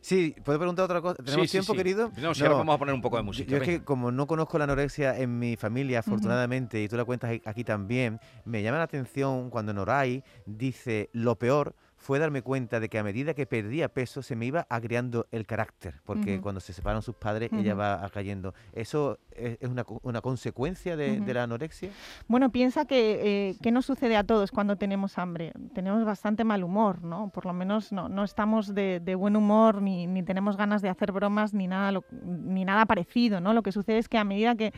sí, 0.00 0.34
¿puedo 0.44 0.58
preguntar 0.58 0.84
otra 0.84 1.00
cosa? 1.00 1.22
¿Tenemos 1.22 1.50
tiempo, 1.50 1.74
querido? 1.74 2.12
No, 2.16 2.34
si 2.34 2.42
ahora 2.42 2.56
vamos 2.56 2.74
a 2.74 2.78
poner 2.78 2.94
un 2.94 3.02
poco 3.02 3.16
de 3.16 3.22
música. 3.22 3.50
Yo 3.50 3.58
es 3.58 3.62
que 3.62 3.82
como 3.82 4.10
no 4.10 4.26
conozco 4.26 4.58
la 4.58 4.64
anorexia 4.64 5.18
en 5.18 5.38
mi 5.38 5.56
familia, 5.56 6.00
afortunadamente, 6.00 6.82
y 6.82 6.88
tú 6.88 6.96
la 6.96 7.04
cuentas 7.04 7.38
aquí 7.44 7.64
también, 7.64 8.20
me 8.44 8.62
llama 8.62 8.78
la 8.78 8.84
atención 8.84 9.50
cuando 9.50 9.72
Noray 9.72 10.22
dice 10.44 11.10
lo 11.12 11.36
peor 11.36 11.74
fue 11.96 12.18
darme 12.18 12.42
cuenta 12.42 12.78
de 12.78 12.88
que 12.88 12.98
a 12.98 13.02
medida 13.02 13.34
que 13.34 13.46
perdía 13.46 13.88
peso 13.88 14.22
se 14.22 14.36
me 14.36 14.46
iba 14.46 14.66
agriando 14.68 15.26
el 15.30 15.46
carácter, 15.46 15.94
porque 16.04 16.40
cuando 16.40 16.60
se 16.60 16.72
separan 16.72 17.02
sus 17.02 17.16
padres 17.16 17.50
ella 17.52 17.74
va 17.74 18.08
cayendo. 18.12 18.54
¿Eso 18.72 19.18
es, 19.32 19.58
una, 19.62 19.84
una, 20.02 20.20
consecuencia 20.20 20.96
de, 20.96 21.20
la 21.34 21.44
anorexia? 21.44 21.90
Bueno, 22.28 22.50
piensa 22.50 22.84
que, 22.84 23.56
eh, 23.62 23.70
nos 23.70 23.86
sucede 23.86 24.16
a 24.16 24.24
todos 24.24 24.50
cuando 24.50 24.76
tenemos 24.76 25.18
hambre. 25.18 25.52
Tenemos 25.74 26.04
bastante 26.04 26.44
mal 26.44 26.64
humor, 26.64 27.02
¿no? 27.02 27.30
Por 27.30 27.46
lo 27.46 27.52
menos 27.52 27.92
no, 27.92 28.08
no 28.08 28.24
estamos 28.24 28.74
de, 28.74 29.14
buen 29.16 29.36
humor, 29.36 29.82
ni, 29.82 30.06
ni, 30.06 30.22
tenemos 30.22 30.56
ganas 30.56 30.82
de 30.82 30.88
hacer 30.88 31.12
bromas, 31.12 31.54
ni 31.54 31.66
nada, 31.66 32.00
ni 32.22 32.64
nada 32.64 32.86
parecido, 32.86 33.40
¿no? 33.40 33.52
Lo 33.52 33.62
que 33.62 33.72
sucede 33.72 33.98
es 33.98 34.08
que 34.08 34.18
a 34.18 34.24
medida 34.24 34.54
que 34.54 34.72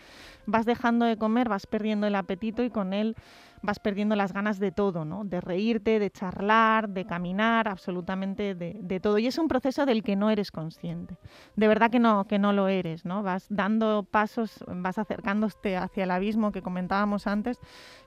vas 0.47 0.67
dejando 0.67 1.05
de 1.05 1.17
comer, 1.17 1.49
vas 1.49 1.67
perdiendo 1.67 2.07
el 2.07 2.15
apetito 2.15 2.63
y 2.63 2.71
con 2.71 2.93
él 2.93 3.17
vas 3.63 3.79
perdiendo 3.79 4.17
las 4.17 4.33
ganas 4.33 4.59
de 4.59 4.73
todo, 4.73 5.05
¿no? 5.05 5.25
De 5.25 5.41
reírte, 5.41 5.99
de 5.99 6.11
charlar, 6.11 6.89
de 6.89 7.05
caminar, 7.05 7.69
absolutamente 7.69 8.55
de, 8.55 9.01
todo. 9.01 9.19
Y 9.19 9.27
es 9.27 9.39
un 9.39 9.49
proceso 9.49 9.87
del 9.87 10.03
que 10.03 10.17
no 10.17 10.31
eres 10.31 10.51
consciente. 10.51 11.17
De 11.57 11.69
verdad 11.69 11.91
que 11.91 11.99
no, 11.99 12.27
que 12.27 12.39
no 12.39 12.53
lo 12.53 12.69
eres, 12.69 13.05
¿no? 13.05 13.23
Vas 13.23 13.47
dando 13.49 14.07
pasos, 14.11 14.65
vas 14.67 14.99
acercándote 14.99 15.77
hacia 15.77 16.05
el 16.05 16.11
abismo 16.11 16.53
que 16.53 16.63
comentábamos 16.63 17.27
antes 17.27 17.59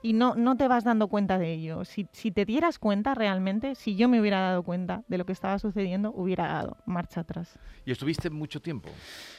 y 0.02 0.12
no, 0.12 0.34
no 0.34 0.56
te 0.56 0.68
vas 0.68 0.84
dando 0.84 1.08
cuenta 1.08 1.38
de 1.38 1.52
ello. 1.52 1.84
Si, 1.84 2.08
si 2.12 2.30
te 2.30 2.44
dieras 2.44 2.78
cuenta 2.78 3.14
realmente, 3.14 3.74
si 3.74 3.96
yo 3.96 4.08
me 4.08 4.20
hubiera 4.20 4.40
dado 4.40 4.62
cuenta 4.62 5.02
de 5.08 5.18
lo 5.18 5.26
que 5.26 5.32
estaba 5.32 5.58
sucediendo, 5.58 6.12
hubiera 6.12 6.48
dado 6.48 6.76
marcha 6.86 7.20
atrás. 7.20 7.58
¿Y 7.84 7.92
estuviste 7.92 8.30
mucho 8.30 8.60
tiempo? 8.60 8.88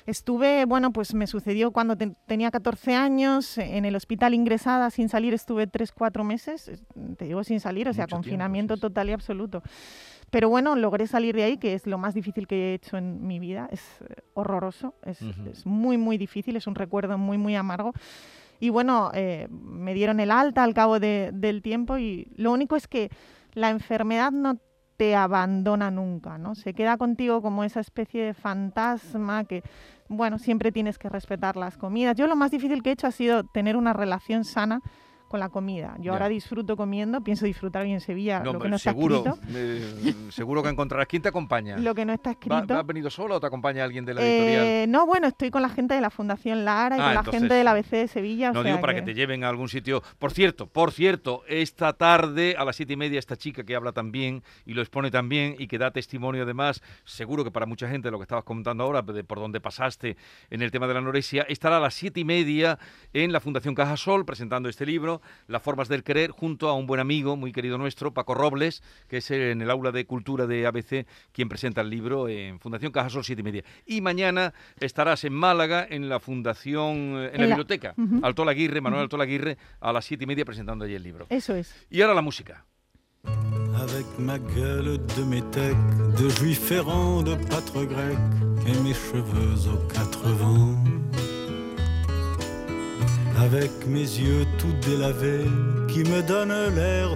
Estuve, 0.06 0.66
bueno, 0.66 0.92
pues 0.92 1.14
me 1.14 1.28
sucedió 1.28 1.72
cuando 1.72 1.96
tenía 1.96 2.52
14 2.52 2.96
años, 2.96 3.58
en 3.58 3.86
el 3.86 3.96
hospital 3.96 4.34
ingresada 4.34 4.90
sin 4.90 5.10
salir, 5.10 5.34
estuve 5.34 5.68
3, 5.68 5.92
4 5.92 6.03
meses, 6.24 6.72
te 7.18 7.26
digo 7.26 7.44
sin 7.44 7.60
salir, 7.60 7.88
o 7.88 7.94
sea, 7.94 8.08
confinamiento 8.08 8.78
total 8.78 9.10
y 9.10 9.14
absoluto. 9.14 9.64
Pero 10.34 10.50
bueno, 10.50 10.76
logré 10.76 11.06
salir 11.06 11.36
de 11.36 11.44
ahí, 11.44 11.58
que 11.58 11.76
es 11.76 11.86
lo 11.86 12.00
más 12.00 12.16
difícil 12.16 12.48
que 12.48 12.72
he 12.72 12.74
hecho 12.74 12.98
en 12.98 13.28
mi 13.28 13.38
vida. 13.38 13.70
Es 13.72 13.82
eh, 14.02 14.16
horroroso, 14.34 14.96
es, 15.04 15.22
muy, 15.64 16.00
muy 16.00 16.18
difícil, 16.18 16.56
es 16.56 16.66
un 16.66 16.74
recuerdo 16.74 17.20
muy, 17.20 17.38
muy 17.38 17.56
amargo. 17.56 17.94
Y 18.60 18.70
bueno, 18.70 19.12
eh, 19.14 19.48
me 19.52 19.94
dieron 19.94 20.20
el 20.20 20.32
alta 20.32 20.64
al 20.64 20.74
cabo 20.74 21.00
del 21.00 21.62
tiempo 21.62 22.00
y 22.00 22.32
lo 22.36 22.52
único 22.52 22.76
es 22.76 22.88
que 22.88 23.12
la 23.54 23.70
enfermedad 23.70 24.32
no 24.32 24.58
te 24.98 25.16
abandona 25.16 25.92
nunca, 25.92 26.40
¿no? 26.40 26.56
Se 26.56 26.74
queda 26.74 26.98
contigo 26.98 27.44
como 27.44 27.64
esa 27.64 27.80
especie 27.80 28.24
de 28.24 28.34
fantasma 28.34 29.44
que, 29.44 29.62
bueno, 30.08 30.40
siempre 30.40 30.72
tienes 30.72 30.98
que 30.98 31.10
respetar 31.10 31.58
las 31.58 31.78
comidas. 31.78 32.16
Yo 32.16 32.26
lo 32.26 32.36
más 32.36 32.50
difícil 32.50 32.82
que 32.82 32.90
he 32.90 32.94
hecho 32.94 33.06
ha 33.06 33.12
sido 33.12 33.44
tener 33.44 33.78
una 33.78 33.94
relación 33.94 34.46
sana 34.46 34.82
con 35.34 35.40
la 35.40 35.50
comida. 35.50 35.96
Yo 35.98 36.14
ahora 36.14 36.30
disfruto 36.30 36.78
comiendo, 36.78 37.22
pienso 37.22 37.48
disfrutar 37.48 37.82
hoy 37.82 37.92
en 37.92 38.02
Sevilla 38.02 38.44
lo 38.44 38.60
que 38.60 38.70
no 38.70 38.78
seguro, 38.78 39.18
está 39.18 39.32
escrito. 39.32 39.58
Eh, 39.58 40.14
seguro 40.30 40.62
que 40.62 40.70
encontrarás. 40.70 41.08
¿Quién 41.08 41.24
te 41.24 41.30
acompaña? 41.30 41.76
Lo 41.76 41.96
que 41.96 42.06
no 42.06 42.14
está 42.14 42.30
escrito. 42.30 42.78
¿Has 42.78 42.86
venido 42.86 43.10
solo 43.10 43.38
o 43.38 43.40
te 43.40 43.48
acompaña 43.48 43.84
alguien 43.84 44.06
de 44.06 44.14
la 44.14 44.22
editorial? 44.22 44.64
Eh, 44.64 44.86
no, 44.88 45.08
bueno, 45.08 45.26
estoy 45.26 45.50
con 45.50 45.64
la 45.64 45.70
gente 45.70 45.96
de 45.96 46.02
la 46.02 46.12
Fundación 46.12 46.66
Lara 46.66 46.98
y 46.98 47.00
ah, 47.00 47.06
con 47.06 47.14
la 47.16 47.24
gente 47.24 47.52
de 47.56 47.64
la 47.64 47.72
ABC 47.72 47.90
de 47.90 48.08
Sevilla. 48.08 48.52
No 48.52 48.62
digo 48.62 48.80
para 48.80 48.94
que... 48.94 49.02
te 49.02 49.16
lleven 49.16 49.44
a 49.44 49.50
algún 49.50 49.70
sitio. 49.70 50.04
Por 50.20 50.34
cierto, 50.34 50.68
por 50.68 50.92
cierto, 50.92 51.42
esta 51.48 51.94
tarde 51.94 52.54
a 52.56 52.64
las 52.64 52.76
siete 52.76 52.94
y 52.94 52.98
media 52.98 53.18
esta 53.18 53.36
chica 53.36 53.64
que 53.64 53.76
habla 53.76 53.92
también 53.92 54.44
y 54.68 54.76
lo 54.76 54.84
expone 54.84 55.10
también 55.10 55.56
y 55.58 55.66
que 55.66 55.80
da 55.80 55.90
testimonio 55.90 56.44
además, 56.44 56.84
seguro 57.06 57.44
que 57.44 57.50
para 57.50 57.66
mucha 57.66 57.90
gente 57.90 58.12
lo 58.12 58.20
que 58.20 58.26
estabas 58.26 58.44
comentando 58.44 58.84
ahora, 58.84 59.02
de 59.02 59.24
por 59.24 59.40
dónde 59.40 59.60
pasaste 59.60 60.16
en 60.52 60.62
el 60.62 60.70
tema 60.70 60.86
de 60.86 60.94
la 60.94 61.00
anorexia, 61.00 61.42
estará 61.50 61.78
a 61.78 61.80
las 61.80 61.96
siete 61.96 62.20
y 62.20 62.24
media 62.24 62.78
en 63.14 63.32
la 63.32 63.40
Fundación 63.40 63.74
Cajasol 63.74 64.26
presentando 64.26 64.70
este 64.70 64.86
libro, 64.86 65.23
Las 65.48 65.62
formas 65.62 65.88
del 65.88 66.04
querer 66.04 66.32
junto 66.32 66.70
a 66.70 66.74
un 66.74 66.88
buen 66.88 67.00
amigo, 67.00 67.36
muy 67.36 67.52
querido 67.52 67.78
nuestro, 67.78 68.14
Paco 68.14 68.34
Robles, 68.34 68.84
que 69.08 69.18
es 69.18 69.32
en 69.32 69.62
el 69.62 69.70
aula 69.70 69.92
de 69.92 70.06
cultura 70.06 70.48
de 70.48 70.66
ABC 70.66 71.06
quien 71.32 71.50
presenta 71.50 71.82
el 71.82 71.90
libro 71.90 72.28
en 72.28 72.60
Fundación 72.60 72.92
Cajasol 72.92 73.24
7 73.24 73.42
y 73.42 73.44
media. 73.44 73.64
Y 73.86 74.02
mañana 74.02 74.54
estarás 74.80 75.24
en 75.24 75.34
Málaga, 75.34 75.86
en 75.90 76.10
la 76.10 76.20
Fundación, 76.20 77.30
en, 77.32 77.42
la, 77.42 77.48
biblioteca, 77.48 77.96
Alto 78.22 78.48
Aguirre, 78.48 78.82
Manuel 78.82 79.04
Alto 79.04 79.22
Aguirre, 79.22 79.58
a 79.80 79.94
las 79.94 80.06
7 80.06 80.24
y 80.24 80.28
media 80.28 80.46
presentando 80.46 80.86
allí 80.86 80.96
el 80.96 81.04
libro. 81.04 81.28
Eso 81.30 81.56
es. 81.56 81.74
Y 81.90 82.02
ahora 82.02 82.14
la 82.14 82.22
música. 82.22 82.66
Avec 83.76 84.06
ma 84.20 84.38
gueule 84.38 84.98
de 85.16 85.24
métèque, 85.24 85.78
de 86.18 86.30
juif 86.30 86.72
errant, 86.72 87.24
de 87.24 87.36
pâtre 87.36 87.86
grec, 87.86 88.18
et 88.68 88.80
mes 88.82 88.94
cheveux 88.94 89.70
aux 89.72 89.88
quatre 89.88 90.28
vents. 90.28 90.78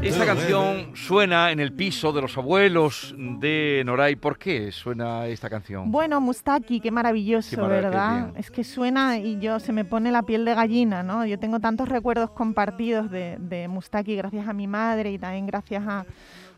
Esta 0.01 0.25
canción 0.25 0.95
suena 0.95 1.51
en 1.51 1.59
el 1.59 1.73
piso 1.73 2.11
de 2.11 2.21
los 2.21 2.37
abuelos 2.37 3.13
de 3.17 3.83
Noray. 3.85 4.15
¿Por 4.15 4.37
qué 4.37 4.71
suena 4.71 5.27
esta 5.27 5.49
canción? 5.49 5.91
Bueno, 5.91 6.19
Mustaki, 6.19 6.79
qué 6.79 6.89
maravilloso, 6.91 7.67
¿verdad? 7.67 8.33
es 8.35 8.49
que 8.49 8.63
suena 8.63 9.19
y 9.19 9.39
yo 9.39 9.59
se 9.59 9.71
me 9.71 9.85
pone 9.85 10.11
la 10.11 10.23
piel 10.23 10.43
de 10.43 10.55
gallina, 10.55 11.03
¿no? 11.03 11.25
Yo 11.25 11.37
tengo 11.37 11.59
tantos 11.59 11.87
recuerdos 11.87 12.31
compartidos 12.31 13.11
de, 13.11 13.37
de 13.39 13.67
Mustaki 13.67 14.15
gracias 14.15 14.47
a 14.47 14.53
mi 14.53 14.65
madre 14.67 15.11
y 15.11 15.19
también 15.19 15.45
gracias 15.45 15.83
a, 15.87 16.05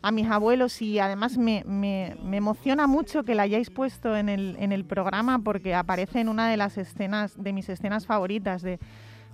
a 0.02 0.10
mis 0.10 0.26
abuelos 0.28 0.80
y 0.80 0.98
además 0.98 1.36
me, 1.36 1.64
me, 1.66 2.16
me, 2.22 2.38
emociona 2.38 2.86
mucho 2.86 3.24
que 3.24 3.34
la 3.34 3.42
hayáis 3.42 3.70
puesto 3.70 4.16
en 4.16 4.28
el, 4.28 4.56
en 4.58 4.72
el 4.72 4.84
programa 4.84 5.38
porque 5.40 5.74
aparece 5.74 6.20
en 6.20 6.28
una 6.28 6.48
de 6.48 6.56
las 6.56 6.78
escenas, 6.78 7.34
de 7.36 7.52
mis 7.52 7.68
escenas 7.68 8.06
favoritas 8.06 8.62
de 8.62 8.78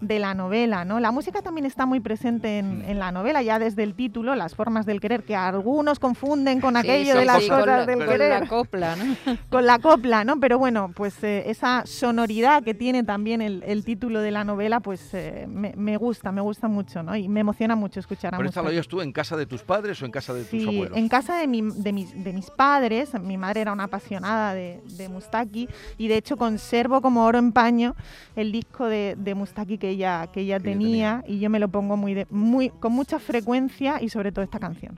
de 0.01 0.19
la 0.19 0.35
novela, 0.35 0.85
¿no? 0.85 1.01
La 1.01 1.11
música 1.11 1.41
también 1.41 1.65
está 1.65 1.87
muy 1.87 2.01
presente 2.01 2.59
en, 2.59 2.83
en 2.87 2.99
la 2.99 3.13
novela, 3.13 3.43
ya 3.43 3.59
desde 3.59 3.83
el 3.83 3.95
título, 3.95 4.35
Las 4.35 4.55
formas 4.55 4.85
del 4.85 5.01
querer, 5.01 5.25
que 5.25 5.35
algunos 5.35 5.99
confunden 5.99 6.61
con 6.61 6.77
aquello 6.77 7.13
sí, 7.15 7.19
de 7.19 7.25
las 7.25 7.43
sí, 7.43 7.49
con 7.49 7.61
cosas 7.61 7.79
la- 7.79 7.87
del 7.87 7.99
con 8.01 8.07
querer 8.09 8.41
la 8.41 8.47
copla, 8.47 8.95
¿no? 8.97 9.17
con 9.49 9.65
la 9.65 9.79
copla, 9.79 10.23
¿no? 10.25 10.39
Pero 10.39 10.59
bueno, 10.59 10.91
pues 10.95 11.25
eh, 11.25 11.45
esa 11.47 11.83
sonoridad 11.87 12.63
que 12.63 12.75
tiene 12.75 13.05
también 13.05 13.41
el, 13.41 13.63
el 13.67 13.85
título 13.87 14.21
de 14.21 14.31
la 14.33 14.45
novela, 14.45 14.81
pues 14.81 15.15
eh, 15.15 15.47
me, 15.49 15.73
me 15.77 15.97
gusta, 15.97 16.31
me 16.31 16.43
gusta 16.43 16.69
mucho, 16.69 17.03
¿no? 17.03 17.17
Y 17.17 17.29
me 17.29 17.41
emociona 17.41 17.75
mucho 17.75 17.99
escuchar 18.01 18.35
a 18.35 18.37
¿Pero 18.37 18.51
esta 18.51 18.63
la 18.63 18.69
oías 18.69 18.87
tú 18.89 19.01
en 19.01 19.13
casa 19.13 19.35
de 19.37 19.47
tus 19.47 19.63
padres 19.63 20.03
o 20.03 20.05
en 20.05 20.11
casa 20.13 20.35
de 20.35 20.43
tus 20.45 20.61
Sí, 20.61 20.69
abuelos? 20.69 20.97
en 20.97 21.09
casa 21.09 21.39
de, 21.39 21.47
mi- 21.47 21.63
de 21.75 21.93
mis, 21.95 22.23
de 22.23 22.33
mis 22.35 22.51
padres, 22.51 23.15
mi 23.21 23.39
madre 23.39 23.63
era 23.63 23.73
una 23.73 23.85
apasionada 23.85 24.53
de, 24.53 24.83
de 24.99 25.09
Mustaki 25.09 25.69
y 25.97 26.09
de 26.09 26.17
hecho 26.19 26.37
conservo 26.37 27.01
como 27.01 27.25
oro 27.25 27.39
en 27.39 27.53
paño 27.53 27.97
el 28.37 28.53
disco 28.53 28.85
de, 28.87 29.15
de 29.17 29.35
Mustaki 29.35 29.79
que 29.79 29.86
que 29.87 29.91
ella 29.91 30.27
Que 30.33 30.41
ella 30.41 30.59
tenía, 30.61 31.23
y 31.27 31.39
yo 31.39 31.49
me 31.51 31.59
lo 31.59 31.69
pongo 31.69 31.97
muy, 31.97 32.15
de- 32.15 32.27
muy 32.31 32.71
con 32.71 32.93
mucha 32.93 33.19
frecuencia 33.19 34.03
y 34.03 34.09
sobre 34.09 34.33
todo 34.33 34.45
esta 34.45 34.59
canción. 34.59 34.97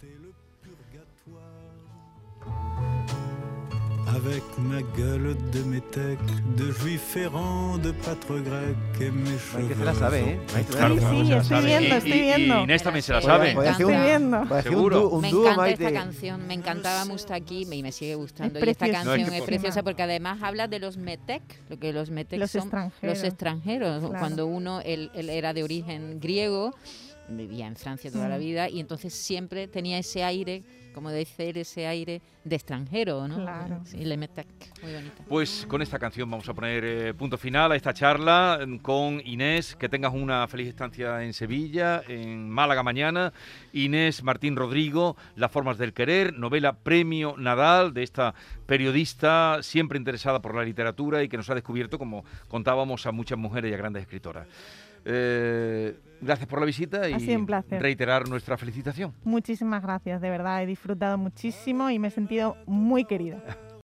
Avec 4.29 4.43
ma 4.59 4.83
gueule 4.95 5.37
de 5.53 5.63
métèque, 5.65 6.19
de 6.55 6.71
juif 6.71 7.17
errant, 7.17 7.79
de 7.79 7.93
pâtre 7.93 8.35
grec 8.45 8.77
et 9.01 9.11
mes 9.11 9.23
Maite 9.31 9.41
cheveux. 9.41 9.75
se 9.79 9.85
la 9.85 9.95
sabe, 9.95 10.19
¿eh? 10.21 10.39
Claro, 10.47 10.65
Sí, 10.67 11.01
claro, 11.01 11.23
estoy 11.41 11.45
sabe. 11.45 11.67
viendo, 11.67 11.89
Y- 11.89 11.99
estoy 11.99 12.13
y- 12.13 12.21
viendo. 12.21 12.59
Y 12.61 12.63
Inés 12.65 12.83
también 12.83 13.03
se 13.03 13.13
la 13.15 13.23
sabe. 13.23 13.49
Hacer 13.53 13.57
un, 13.87 13.93
Estoy 13.93 14.07
viendo. 14.07 14.43
puede 14.45 14.61
hacer 14.61 14.71
un 14.73 14.77
Seguro. 14.77 15.01
dúo- 15.01 15.09
un 15.17 15.21
me 15.23 15.29
encanta 15.31 15.57
Maite. 15.57 15.85
esta 15.87 15.99
canción, 15.99 16.47
me 16.47 16.55
encantaba 16.55 17.05
Mustaki 17.07 17.67
y 17.73 17.83
me 17.83 17.91
sigue 17.93 18.17
gustando. 18.17 18.59
Es 18.59 18.67
y 18.67 18.69
esta 18.71 18.85
preciosa. 18.85 19.05
No, 19.05 19.13
es 19.13 19.17
canción 19.19 19.31
que 19.33 19.39
es 19.39 19.45
preciosa 19.47 19.83
porque 19.83 20.03
además 20.03 20.43
habla 20.43 20.69
de 20.69 20.79
los 20.79 20.99
metec, 20.99 21.43
lo 21.71 21.79
que 21.79 21.93
los 21.95 22.11
metec 22.11 22.39
Los 22.39 22.51
son 22.51 22.63
extranjeros. 22.63 23.17
los 23.19 23.25
extranjeros. 23.27 24.01
Claro. 24.01 24.19
Cuando 24.19 24.47
uno 24.47 24.81
él, 24.85 25.11
él 25.15 25.31
era 25.31 25.55
de 25.55 25.63
origen 25.63 26.21
griego, 26.21 26.75
vivía 27.29 27.67
en 27.67 27.77
Francia 27.77 28.11
toda 28.11 28.29
la 28.29 28.39
vida 28.39 28.69
y 28.69 28.81
entonces 28.81 29.15
siempre 29.15 29.69
tenía 29.69 29.99
ese 29.99 30.25
aire, 30.25 30.63
como 30.95 31.11
decir, 31.11 31.59
ese 31.59 31.87
aire 31.87 32.21
de 32.45 32.57
extranjero, 32.57 33.29
¿no? 33.29 33.37
Claro. 33.37 33.81
Sí, 33.85 33.99
le 33.99 34.17
metec, 34.17 34.47
muy 34.83 34.93
bonita. 34.93 35.23
Pues 35.29 35.67
con 35.69 35.83
esta 35.83 35.99
canción 35.99 36.31
vamos 36.31 36.49
a 36.49 36.55
poner 36.55 36.85
eh, 36.85 37.15
punto 37.15 37.37
final 37.37 37.73
a 37.73 37.77
esta 37.77 37.93
charla 37.93 38.61
mm, 38.67 38.79
con 38.79 39.21
Inés. 39.25 39.77
Que 39.77 39.89
tengas 39.89 40.15
una 40.15 40.47
feliz 40.49 40.69
estancia 40.69 41.23
en 41.23 41.33
Sevilla, 41.35 42.03
en 42.09 42.49
Málaga 42.49 42.83
mañana. 42.83 43.33
Inés 43.73 44.23
Martín 44.23 44.57
Rodrigo, 44.57 45.17
Las 45.37 45.53
formas 45.53 45.79
del 45.79 45.93
querer, 45.93 46.35
novela 46.35 46.73
Premio 46.73 47.35
Nadal 47.37 47.93
de 47.93 48.03
esta 48.03 48.35
periodista 48.67 49.59
siempre 49.63 49.99
interesada 49.99 50.41
por 50.41 50.55
la 50.55 50.65
literatura 50.65 51.23
y 51.23 51.29
que 51.29 51.37
nos 51.37 51.49
ha 51.51 51.55
descubierto, 51.55 51.99
como 51.99 52.25
contábamos, 52.49 53.07
a 53.07 53.13
muchas 53.13 53.39
mujeres 53.39 53.71
y 53.71 53.75
a 53.75 53.79
grandes 53.79 54.03
escritoras. 54.03 54.47
Eh, 55.05 55.97
gracias 56.21 56.49
por 56.49 56.61
la 56.61 56.67
visita 56.67 57.09
y 57.09 57.47
reiterar 57.71 58.29
nuestra 58.29 58.57
felicitación. 58.57 59.13
Muchísimas 59.25 59.83
gracias, 59.83 60.21
de 60.21 60.31
verdad, 60.31 60.63
he 60.63 60.67
disfrutado 60.67 61.19
muchísimo 61.19 61.91
y 61.91 61.99
me 61.99 62.09
he 62.09 62.11
sentido 62.11 62.57
muy 62.67 63.05
querida. 63.05 63.43